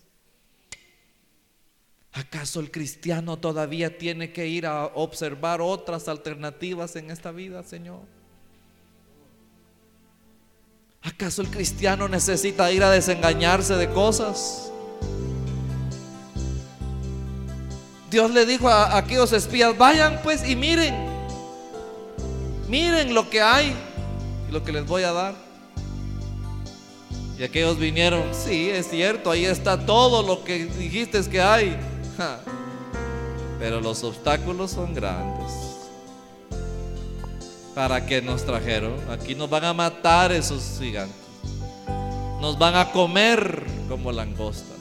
¿Acaso 2.13 2.60
el 2.60 2.72
cristiano 2.72 3.38
todavía 3.38 3.98
tiene 3.98 4.34
que 4.34 4.48
ir 4.48 4.65
a 4.65 4.86
observar 4.88 5.62
otras 5.62 6.08
alternativas 6.08 6.95
en 6.95 7.12
esta 7.12 7.32
vida, 7.32 7.63
Señor? 7.63 8.00
¿Acaso 11.02 11.41
el 11.41 11.50
cristiano 11.50 12.08
necesita 12.08 12.72
ir 12.72 12.84
a 12.84 12.89
desengañarse 12.89 13.76
de 13.76 13.89
cosas? 13.89 14.72
Dios 18.10 18.32
le 18.32 18.45
dijo 18.45 18.67
a 18.67 18.98
aquellos 18.98 19.32
espías, 19.32 19.78
vayan 19.78 20.19
pues 20.24 20.48
y 20.48 20.56
miren, 20.56 20.95
miren 22.67 23.13
lo 23.13 23.30
que 23.30 23.39
hay 23.39 23.76
y 24.50 24.52
lo 24.52 24.63
que 24.63 24.72
les 24.72 24.86
voy 24.86 25.04
a 25.04 25.12
dar. 25.12 25.36
Y 27.38 27.43
aquellos 27.43 27.78
vinieron, 27.78 28.24
sí, 28.34 28.69
es 28.69 28.89
cierto, 28.89 29.32
ahí 29.32 29.45
está 29.45 29.86
todo 29.86 30.24
lo 30.24 30.43
que 30.43 30.65
dijiste 30.65 31.22
que 31.30 31.39
hay. 31.39 31.78
Pero 33.60 33.82
los 33.82 34.03
obstáculos 34.03 34.71
son 34.71 34.93
grandes. 34.93 35.51
¿Para 37.75 38.05
qué 38.05 38.21
nos 38.21 38.43
trajeron? 38.45 38.95
Aquí 39.10 39.36
nos 39.36 39.49
van 39.49 39.65
a 39.65 39.73
matar 39.73 40.32
esos 40.32 40.77
gigantes. 40.79 41.15
Nos 42.41 42.58
van 42.58 42.75
a 42.75 42.91
comer 42.91 43.65
como 43.88 44.12
langostas. 44.12 44.77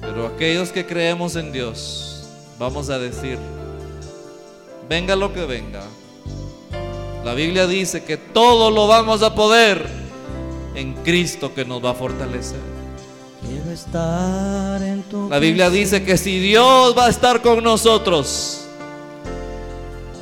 Pero 0.00 0.26
aquellos 0.26 0.70
que 0.70 0.86
creemos 0.86 1.36
en 1.36 1.52
Dios, 1.52 2.24
vamos 2.58 2.90
a 2.90 2.98
decir, 2.98 3.38
venga 4.88 5.14
lo 5.16 5.32
que 5.32 5.44
venga. 5.44 5.82
La 7.24 7.34
Biblia 7.34 7.66
dice 7.66 8.04
que 8.04 8.16
todo 8.16 8.70
lo 8.70 8.86
vamos 8.86 9.22
a 9.22 9.34
poder 9.34 10.07
en 10.78 10.94
Cristo 10.94 11.52
que 11.54 11.64
nos 11.64 11.84
va 11.84 11.90
a 11.90 11.94
fortalecer. 11.94 12.60
Quiero 13.46 13.70
estar 13.70 14.82
en 14.82 15.02
tu 15.04 15.28
La 15.28 15.38
Biblia 15.38 15.70
dice 15.70 16.04
que 16.04 16.16
si 16.16 16.38
Dios 16.38 16.96
va 16.96 17.06
a 17.06 17.08
estar 17.10 17.42
con 17.42 17.62
nosotros, 17.62 18.66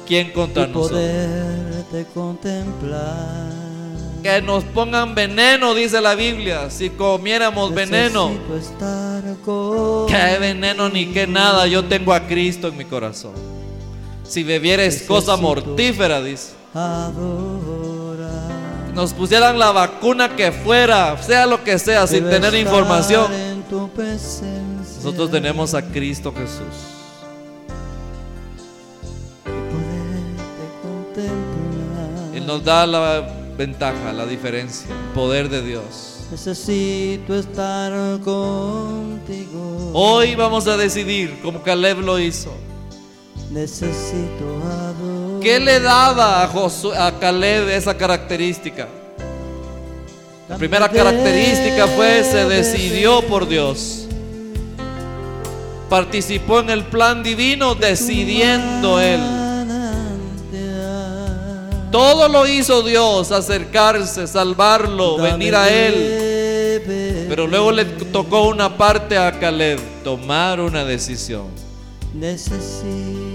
¿quién 0.06 0.32
contra 0.32 0.66
nosotros? 0.66 1.00
contemplar. 2.12 3.56
Que 4.22 4.42
nos 4.42 4.64
pongan 4.64 5.14
veneno, 5.14 5.74
dice 5.74 6.00
la 6.00 6.14
Biblia, 6.14 6.68
si 6.68 6.90
comiéramos 6.90 7.72
veneno. 7.72 8.32
Que 10.08 10.38
veneno 10.38 10.88
ni 10.88 11.06
que 11.06 11.26
nada, 11.26 11.66
yo 11.66 11.84
tengo 11.84 12.12
a 12.12 12.26
Cristo 12.26 12.68
en 12.68 12.76
mi 12.76 12.84
corazón. 12.84 13.34
Si 14.24 14.42
bebieres 14.42 15.02
cosa 15.02 15.36
mortífera, 15.36 16.20
dice. 16.20 16.54
Nos 18.96 19.12
pusieran 19.12 19.58
la 19.58 19.72
vacuna 19.72 20.34
que 20.34 20.50
fuera, 20.50 21.22
sea 21.22 21.44
lo 21.44 21.62
que 21.62 21.78
sea, 21.78 22.06
sin 22.06 22.30
tener 22.30 22.54
información. 22.54 23.30
Nosotros 24.96 25.30
tenemos 25.30 25.74
a 25.74 25.82
Cristo 25.82 26.32
Jesús. 26.32 26.64
Él 32.34 32.46
nos 32.46 32.64
da 32.64 32.86
la 32.86 33.20
ventaja, 33.58 34.14
la 34.14 34.24
diferencia, 34.24 34.88
el 34.88 35.12
poder 35.12 35.50
de 35.50 35.60
Dios. 35.60 36.20
Necesito 36.30 37.34
estar 37.34 37.92
contigo. 38.20 39.90
Hoy 39.92 40.34
vamos 40.36 40.66
a 40.68 40.78
decidir, 40.78 41.38
como 41.42 41.62
Caleb 41.62 41.98
lo 41.98 42.18
hizo. 42.18 42.50
Necesito 43.50 44.46
adorar. 44.64 45.25
¿Qué 45.46 45.60
le 45.60 45.78
daba 45.78 46.42
a, 46.42 46.48
Josué- 46.48 46.96
a 46.98 47.20
Caleb 47.20 47.68
esa 47.68 47.96
característica? 47.96 48.88
La 50.48 50.56
primera 50.56 50.88
característica 50.88 51.86
fue 51.86 52.24
se 52.24 52.46
decidió 52.46 53.22
por 53.22 53.46
Dios. 53.46 54.08
Participó 55.88 56.58
en 56.58 56.70
el 56.70 56.84
plan 56.86 57.22
divino 57.22 57.76
decidiendo 57.76 59.00
él. 59.00 59.20
Todo 61.92 62.26
lo 62.28 62.48
hizo 62.48 62.82
Dios, 62.82 63.30
acercarse, 63.30 64.26
salvarlo, 64.26 65.16
venir 65.18 65.54
a 65.54 65.68
él. 65.70 67.24
Pero 67.28 67.46
luego 67.46 67.70
le 67.70 67.84
tocó 67.84 68.48
una 68.48 68.76
parte 68.76 69.16
a 69.16 69.38
Caleb, 69.38 69.78
tomar 70.02 70.58
una 70.58 70.84
decisión. 70.84 71.46
Necesito 72.12 73.25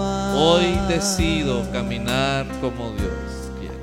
más. 0.00 0.36
Hoy 0.36 0.78
decido 0.88 1.70
caminar 1.72 2.46
como 2.60 2.90
Dios 2.92 3.50
quiere. 3.58 3.74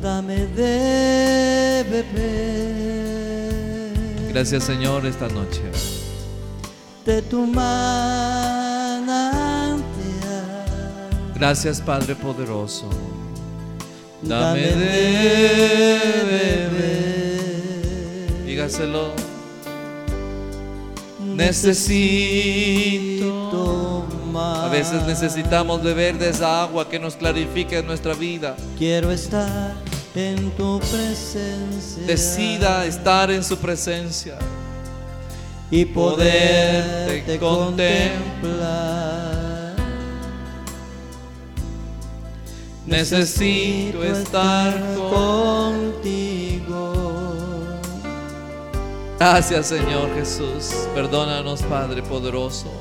Dame 0.00 0.46
de 0.46 1.84
beber. 1.90 3.10
Gracias 4.32 4.62
Señor 4.64 5.04
esta 5.06 5.28
noche. 5.28 5.62
De 7.04 7.20
tu 7.22 7.46
manantial. 7.46 9.00
Gracias 11.34 11.80
Padre 11.80 12.14
poderoso. 12.14 12.88
Dame 14.22 14.60
Dame 14.60 14.62
de 14.62 15.98
beber. 16.30 18.44
Dígaselo. 18.46 19.14
Necesito. 21.34 23.49
A 24.38 24.68
veces 24.68 25.02
necesitamos 25.06 25.82
beber 25.82 26.18
de 26.18 26.30
esa 26.30 26.62
agua 26.62 26.88
que 26.88 26.98
nos 26.98 27.16
clarifique 27.16 27.82
nuestra 27.82 28.14
vida. 28.14 28.56
Quiero 28.78 29.10
estar 29.10 29.74
en 30.14 30.50
tu 30.52 30.78
presencia. 30.80 32.02
Decida 32.06 32.86
estar 32.86 33.30
en 33.30 33.42
su 33.42 33.56
presencia. 33.58 34.38
y 35.70 35.84
contemplar. 35.84 37.38
contemplar. 37.38 38.90
Necesito 42.86 44.02
estar 44.02 44.74
contigo. 44.94 46.29
Gracias 49.20 49.66
Señor 49.66 50.14
Jesús. 50.14 50.70
Perdónanos 50.94 51.60
Padre 51.64 52.02
poderoso. 52.02 52.72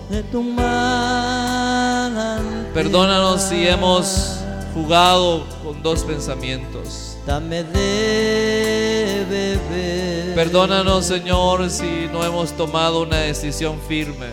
Perdónanos 2.73 3.41
si 3.41 3.67
hemos 3.67 4.39
jugado 4.73 5.45
con 5.61 5.83
dos 5.83 6.05
pensamientos. 6.05 7.17
Dame 7.25 7.65
de 7.65 9.25
beber. 9.29 10.33
Perdónanos 10.33 11.07
Señor 11.07 11.69
si 11.69 12.07
no 12.09 12.23
hemos 12.23 12.53
tomado 12.53 13.01
una 13.01 13.17
decisión 13.17 13.77
firme. 13.85 14.27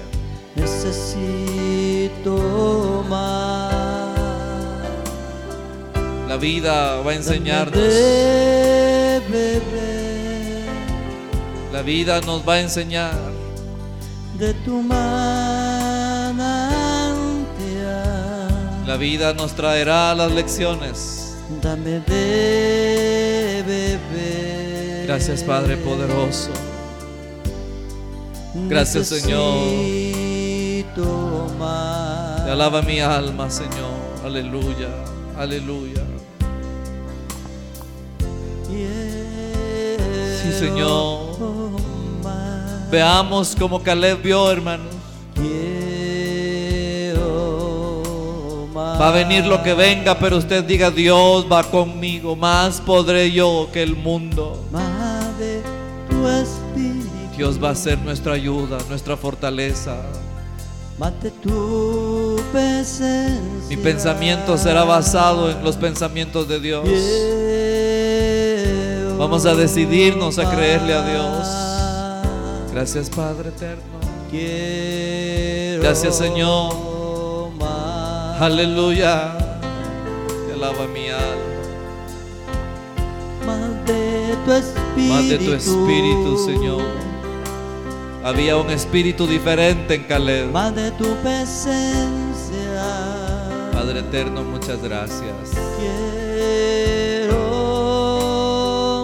Necesito 0.54 2.30
más. 3.08 4.14
La 6.28 6.36
vida 6.36 7.00
va 7.00 7.10
a 7.10 7.14
Dame 7.14 7.16
enseñarnos. 7.16 7.82
de 7.82 9.20
beber. 9.28 9.85
La 11.76 11.82
vida 11.82 12.22
nos 12.22 12.40
va 12.48 12.54
a 12.54 12.60
enseñar. 12.62 13.12
de 14.38 14.54
tu 14.64 14.80
manantial. 14.80 14.96
La 18.86 18.96
vida 18.96 19.34
nos 19.34 19.52
traerá 19.52 20.14
las 20.14 20.32
lecciones. 20.32 21.36
Dame 21.60 22.00
de 22.00 23.62
beber. 23.66 25.06
Gracias 25.06 25.42
Padre 25.42 25.76
poderoso. 25.76 26.48
Gracias, 28.70 29.08
Señor. 29.08 29.66
Más. 31.58 32.46
Te 32.46 32.52
alaba 32.52 32.80
mi 32.80 33.00
alma 33.00 33.50
Señor. 33.50 34.00
Aleluya. 34.24 34.88
Aleluya. 35.36 36.02
Sí, 40.42 40.52
Señor. 40.58 41.25
Veamos 42.90 43.56
como 43.56 43.82
Caleb 43.82 44.22
vio, 44.22 44.50
hermanos. 44.50 44.94
Va 48.76 49.08
a 49.08 49.10
venir 49.10 49.44
lo 49.44 49.62
que 49.62 49.74
venga, 49.74 50.18
pero 50.18 50.38
usted 50.38 50.64
diga, 50.64 50.90
Dios 50.90 51.46
va 51.50 51.62
conmigo. 51.64 52.34
Más 52.34 52.80
podré 52.80 53.30
yo 53.30 53.68
que 53.72 53.82
el 53.82 53.94
mundo. 53.94 54.58
Dios 57.36 57.62
va 57.62 57.70
a 57.70 57.74
ser 57.74 57.98
nuestra 57.98 58.32
ayuda, 58.32 58.78
nuestra 58.88 59.16
fortaleza. 59.16 59.96
Mi 63.68 63.76
pensamiento 63.76 64.56
será 64.56 64.84
basado 64.84 65.50
en 65.50 65.62
los 65.62 65.76
pensamientos 65.76 66.48
de 66.48 66.60
Dios. 66.60 66.88
Vamos 69.18 69.44
a 69.44 69.54
decidirnos 69.54 70.38
a 70.38 70.50
creerle 70.50 70.94
a 70.94 71.06
Dios. 71.06 71.75
Gracias 72.76 73.08
Padre 73.08 73.48
eterno. 73.48 73.82
Quiero 74.30 75.82
Gracias, 75.82 76.18
Señor. 76.18 77.50
más. 77.58 78.38
Aleluya. 78.38 79.32
Te 80.46 80.52
alaba 80.52 80.86
mi 80.86 81.08
alma. 81.08 81.24
Más 83.46 83.86
de 83.86 84.36
tu 84.44 84.52
espíritu. 84.52 85.14
Más 85.14 85.26
de 85.26 85.38
tu 85.38 85.54
espíritu, 85.54 86.36
Señor. 86.44 86.82
Había 88.22 88.58
un 88.58 88.68
espíritu 88.68 89.26
diferente 89.26 89.94
en 89.94 90.04
Caleb. 90.04 90.52
Más 90.52 90.74
de 90.74 90.90
tu 90.90 91.06
presencia. 91.22 91.80
Padre 93.72 94.00
eterno, 94.00 94.44
muchas 94.44 94.82
gracias. 94.82 95.32
Quiero 97.22 97.36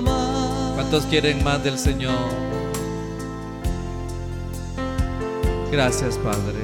más. 0.04 0.74
¿Cuántos 0.74 1.06
quieren 1.06 1.42
más 1.42 1.64
del 1.64 1.78
Señor? 1.78 2.51
Gracias, 5.72 6.18
Padre. 6.18 6.60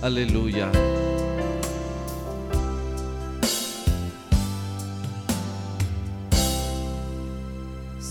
Aleluya. 0.00 0.72